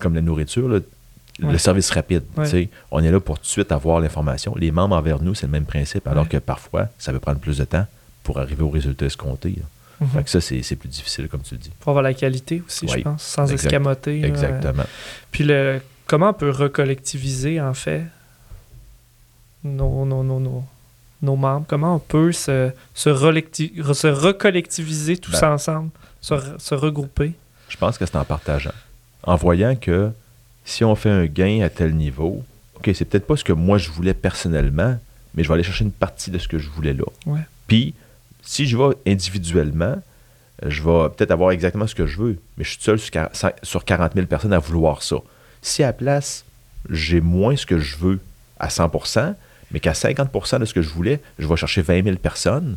[0.00, 0.80] comme la nourriture, là,
[1.40, 2.22] le service rapide.
[2.36, 2.68] Ouais.
[2.90, 4.54] On est là pour tout de suite avoir l'information.
[4.56, 7.58] Les membres envers nous, c'est le même principe, alors que parfois, ça peut prendre plus
[7.58, 7.86] de temps
[8.22, 9.50] pour arriver au résultat escompté.
[9.50, 9.62] là.
[10.00, 10.08] Mhm.
[10.08, 11.70] Fait que ça, c'est plus difficile, comme tu le dis.
[11.80, 13.66] Pour avoir la qualité aussi, je pense, sans exact.
[13.66, 14.20] escamoter.
[14.20, 14.28] là.
[14.28, 14.84] Exactement.
[15.30, 18.04] Puis le, comment on peut recollectiviser, en fait,
[19.62, 20.64] nos, nos, nos, nos,
[21.22, 21.66] nos membres?
[21.68, 23.10] Comment on peut se, se,
[23.94, 25.52] se recollectiviser tous Ben.
[25.52, 25.90] ensemble,
[26.20, 27.32] se, se regrouper?
[27.68, 28.74] Je pense que c'est en partageant.
[29.22, 30.10] En voyant que
[30.64, 32.42] si on fait un gain à tel niveau,
[32.76, 34.98] OK, c'est peut-être pas ce que moi je voulais personnellement,
[35.34, 37.04] mais je vais aller chercher une partie de ce que je voulais là.
[37.26, 37.40] Ouais.
[37.66, 37.94] Puis,
[38.44, 39.96] si je vais individuellement,
[40.66, 43.52] je vais peut-être avoir exactement ce que je veux, mais je suis seul sur quar-
[43.62, 45.16] sur 40 000 personnes à vouloir ça.
[45.62, 46.44] Si à la place,
[46.90, 48.20] j'ai moins ce que je veux
[48.58, 49.34] à 100%
[49.70, 52.76] mais qu'à 50% de ce que je voulais, je vais chercher 20 000 personnes,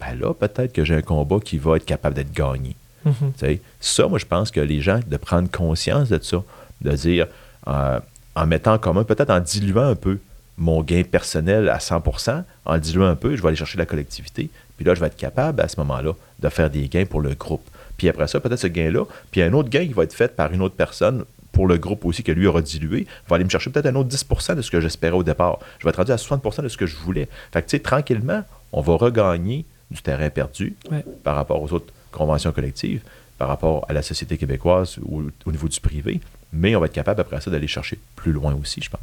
[0.00, 2.74] ben là, peut-être que j'ai un combat qui va être capable d'être gagné.
[3.04, 3.32] Mhm.
[3.36, 6.42] Sais, Ça, moi, je pense que les gens, de prendre conscience de ça,
[6.80, 7.26] de dire,
[7.68, 8.00] euh,
[8.34, 10.20] en mettant en commun, peut-être en diluant un peu
[10.56, 13.86] mon gain personnel à 100% en le diluant un peu, je vais aller chercher la
[13.86, 14.48] collectivité.
[14.76, 17.34] Puis là, je vais être capable, à ce moment-là, de faire des gains pour le
[17.34, 17.68] groupe.
[17.96, 20.52] Puis après ça, peut-être ce gain-là, puis un autre gain qui va être fait par
[20.52, 23.68] une autre personne pour le groupe aussi, que lui aura dilué, va aller me chercher
[23.70, 25.58] peut-être un autre 10% de ce que j'espérais au départ.
[25.78, 27.28] Je vais être rendu à 60% de ce que je voulais.
[27.52, 28.42] Fait que, tu sais, tranquillement,
[28.72, 31.04] on va regagner du terrain perdu Ouais.
[31.22, 33.02] par rapport aux autres conventions collectives,
[33.36, 36.20] par rapport à la société québécoise ou au niveau du privé,
[36.54, 39.00] mais on va être capable après ça d'aller chercher plus loin aussi, je pense.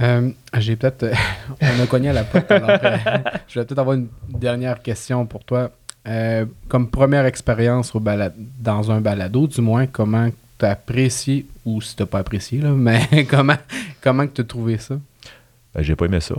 [0.00, 1.06] Euh, J'ai peut-être.
[1.60, 2.50] on a cogné à la porte.
[2.50, 2.96] alors, euh,
[3.48, 5.70] je vais peut-être avoir une dernière question pour toi.
[6.08, 7.92] Euh, comme première expérience
[8.60, 12.70] dans un balado, du moins, comment tu as apprécié, ou si tu pas apprécié, là,
[12.76, 13.56] mais comment
[14.00, 14.96] comment tu as trouvé ça?
[15.74, 16.34] Ben, j'ai pas aimé ça.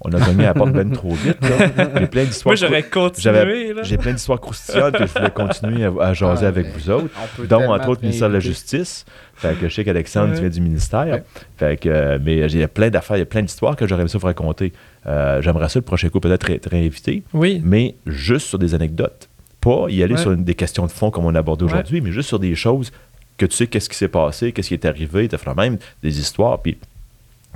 [0.00, 1.38] On a cogné à la porte ben trop vite.
[1.42, 1.90] là.
[1.98, 2.50] J'ai plein d'histoires.
[2.52, 3.20] Moi, j'aurais continué.
[3.22, 3.82] j'avais- là.
[3.82, 7.08] J'ai plein d'histoires croustillantes que je voulais continuer à, à jaser Ah, avec vous autres.
[7.48, 8.40] Dont entre autres le ministère de la.
[8.40, 9.04] Justice.
[9.34, 11.06] Fait que je sais qu'Alexandre tu viens du ministère.
[11.06, 11.22] Ouais.
[11.56, 14.08] Fait que, euh, mais j'ai plein d'affaires, il y a plein d'histoires que j'aurais aimé
[14.08, 14.72] ça vous raconter.
[15.06, 17.60] Euh, J'aimerais ça le prochain coup peut-être être réinvité, Oui.
[17.64, 19.28] mais juste sur des anecdotes.
[19.60, 20.20] Pas y aller Ouais.
[20.20, 21.72] sur une- des questions de fond comme on a abordé Ouais.
[21.72, 22.92] aujourd'hui, mais juste sur des choses
[23.36, 25.78] que tu sais qu'est-ce qui s'est passé, qu'est-ce qui est arrivé, tu as fait même
[26.02, 26.76] des histoires, puis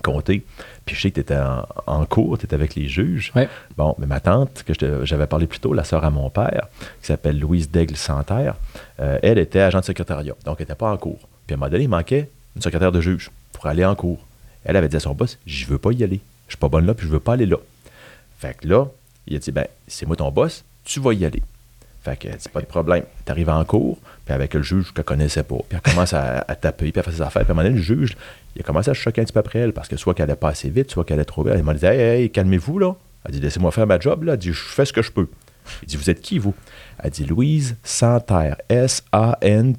[0.03, 0.45] compter.
[0.85, 3.33] Puis je sais que tu étais en, en cours, tu étais avec les juges.
[3.35, 3.49] Ouais.
[3.77, 6.69] Bon, mais ma tante, que j'avais parlé plus tôt, la sœur à mon père,
[7.01, 8.57] qui s'appelle Louise Daigle Santerre,
[9.01, 11.29] euh, elle était agent de secrétariat, donc elle n'était pas en cours.
[11.47, 14.21] Puis à un moment donné, il manquait une secrétaire de juge pour aller en cours.
[14.65, 16.21] Elle avait dit à son boss, je veux pas y aller.
[16.49, 17.57] Je suis pas bonne là, puis je veux pas aller là.
[18.39, 18.87] Fait que là,
[19.27, 21.43] il a dit, ben, c'est moi ton boss, tu vas y aller.
[22.03, 23.05] Fait que, c'est pas de problème.
[23.25, 26.43] Tu arrives en cours, puis avec le juge qu'elle connaissait pas, puis elle commence à,
[26.61, 27.43] taper, puis à faire ses affaires.
[27.43, 28.17] Puis à un moment donné, le juge,
[28.57, 30.37] il a commencé à choquer un petit peu après elle, parce que soit qu'elle allait
[30.37, 31.55] pas assez vite, soit qu'elle allait trop vite.
[31.55, 32.97] Elle m'a dit, hey, hey, calmez-vous, là.
[33.25, 34.33] Elle dit, laissez-moi faire ma job, là.
[34.33, 35.29] Elle dit, je fais ce que je peux.
[35.83, 36.55] Il dit, vous êtes qui, vous?
[37.03, 38.57] Elle dit, Louise Santerre,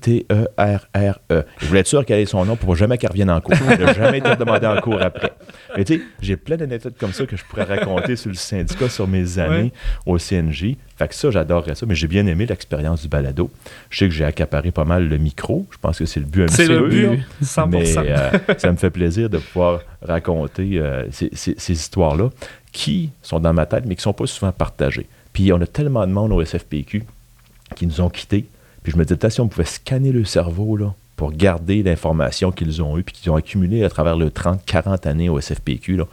[0.04, 1.44] S-A-N-T-E-R-R-E.
[1.62, 3.56] Il voulait être sûr qu'elle ait son nom pour jamais qu'elle revienne en cours.
[3.70, 5.32] Elle n'a jamais été demandée en cours après.
[5.78, 8.90] Mais tu sais, j'ai plein d'anecdotes comme ça que je pourrais raconter sur le syndicat,
[8.90, 9.72] sur mes années
[10.06, 10.76] au CNJ.
[10.98, 11.86] Fait que ça, j'adorerais ça.
[11.86, 13.50] Mais j'ai bien aimé l'expérience du balado.
[13.90, 15.66] Je sais que j'ai accaparé pas mal le micro.
[15.72, 17.12] Je pense que c'est le but C'est le but, là.
[17.44, 17.70] 100%.
[17.70, 22.30] Mais euh, ça me fait plaisir de pouvoir raconter euh, ces, ces- ces histoires-là
[22.72, 25.08] qui sont dans ma tête, mais qui ne sont pas souvent partagées.
[25.34, 27.04] Puis on a tellement de monde au SFPQ
[27.76, 28.46] qui nous ont quittés.
[28.84, 32.82] Puis je me disais, si on pouvait scanner le cerveau là, pour garder l'information qu'ils
[32.82, 36.06] ont eue puis qu'ils ont accumulée à travers le 30-40 années au SFPQ, là,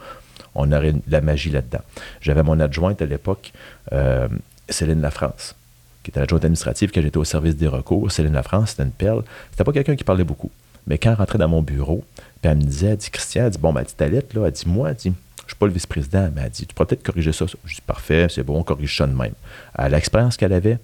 [0.55, 1.81] on aurait de la magie là-dedans.
[2.21, 3.53] J'avais mon adjointe à l'époque,
[3.93, 4.27] euh,
[4.69, 5.55] Céline Lafrance,
[6.03, 8.11] qui était l'adjointe administrative quand j'étais au service des recours.
[8.11, 9.23] Céline Lafrance, c'était une perle.
[9.51, 10.51] C'était pas quelqu'un qui parlait beaucoup.
[10.87, 12.03] Mais quand elle rentrait dans mon bureau,
[12.41, 14.47] puis elle me disait, elle dit, Christian, elle dit, bon, ben, dit, ta lettre, là,
[14.47, 15.13] elle dit, moi, elle dit,
[15.45, 17.45] je suis pas le vice-président, mais elle dit, tu pourrais peut-être corriger ça.
[17.65, 19.33] Je dis, parfait, c'est bon, on corrige ça de même.
[19.75, 20.79] À l'expérience qu'elle avait,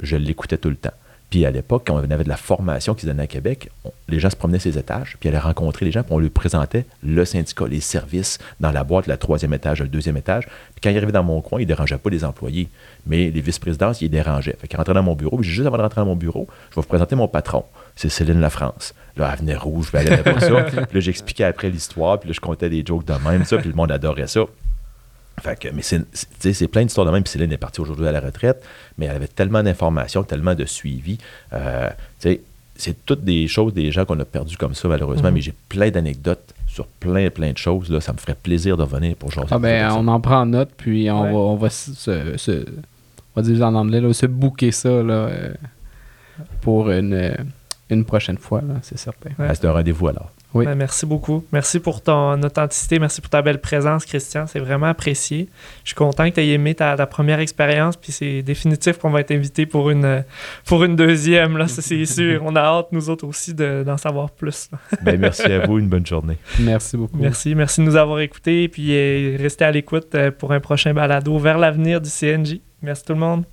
[0.00, 0.92] je l'écoutais tout le temps.
[1.30, 3.70] Puis à l'époque, quand on avait de la formation qui se donnait à Québec,
[4.08, 6.86] les gens se promenaient ces étages, puis allaient rencontrer les gens, puis on leur présentait
[7.02, 10.44] le syndicat, les services dans la boîte, le troisième étage, le deuxième étage.
[10.44, 12.68] Puis quand ils arrivaient dans mon coin, ils ne dérangeaient pas les employés,
[13.06, 14.56] mais les vice-présidences, ils les dérangeaient.
[14.60, 16.76] Fait qu'ils rentraient dans mon bureau, puis juste avant de rentrer dans mon bureau, je
[16.76, 17.64] vais vous présenter mon patron.
[17.96, 18.94] C'est Céline Lafrance.
[19.16, 20.62] Là, elle venait rouge, puis elle aimait pas ça.
[20.70, 23.68] Puis là, j'expliquais après l'histoire, puis là, je comptais des jokes de même, ça, puis
[23.68, 24.40] le monde adorait ça.
[25.40, 27.22] Fait que, mais c'est, c'est- tu sais, c'est plein d'histoires de même.
[27.22, 28.64] Puis Céline est partie aujourd'hui à la retraite,
[28.98, 31.18] mais elle avait tellement d'informations, tellement de suivi.
[31.52, 31.88] Euh,
[32.20, 32.40] tu sais,
[32.76, 35.34] c'est toutes des choses, des gens qu'on a perdus comme ça, malheureusement, Mhm.
[35.34, 37.88] mais j'ai plein d'anecdotes sur plein, plein de choses.
[37.90, 38.00] Là.
[38.00, 41.08] Ça me ferait plaisir de revenir pour jaser Ah ben, on en prend note, puis
[41.10, 41.30] on Ouais.
[41.32, 42.64] va, on va se, se- se-
[43.36, 45.54] on va dire en anglais, là, se booker ça là, euh,
[46.62, 47.34] pour une, euh,
[47.90, 49.30] une prochaine fois, c'est certain.
[49.38, 49.46] Ouais.
[49.48, 50.30] Ah, c'est un rendez-vous alors.
[50.54, 50.64] Oui.
[50.66, 51.44] Ben, merci beaucoup.
[51.52, 53.00] Merci pour ton authenticité.
[53.00, 54.46] Merci pour ta belle présence, Christian.
[54.46, 55.48] C'est vraiment apprécié.
[55.82, 57.96] Je suis content que tu aies aimé ta, ta première expérience.
[57.96, 60.24] Puis c'est définitif qu'on va être invité pour une,
[60.64, 61.56] pour une deuxième.
[61.58, 62.40] Là, ça, c'est sûr.
[62.44, 64.70] On a hâte, nous autres aussi, de- d'en savoir plus.
[65.02, 66.38] Ben, merci à vous, une bonne journée.
[66.60, 67.18] Merci beaucoup.
[67.18, 67.54] Merci.
[67.56, 68.68] Merci de nous avoir écoutés.
[68.68, 72.60] Puis euh, restez à l'écoute euh, pour un prochain balado vers l'avenir du CNJ.
[72.80, 73.44] Merci tout le monde.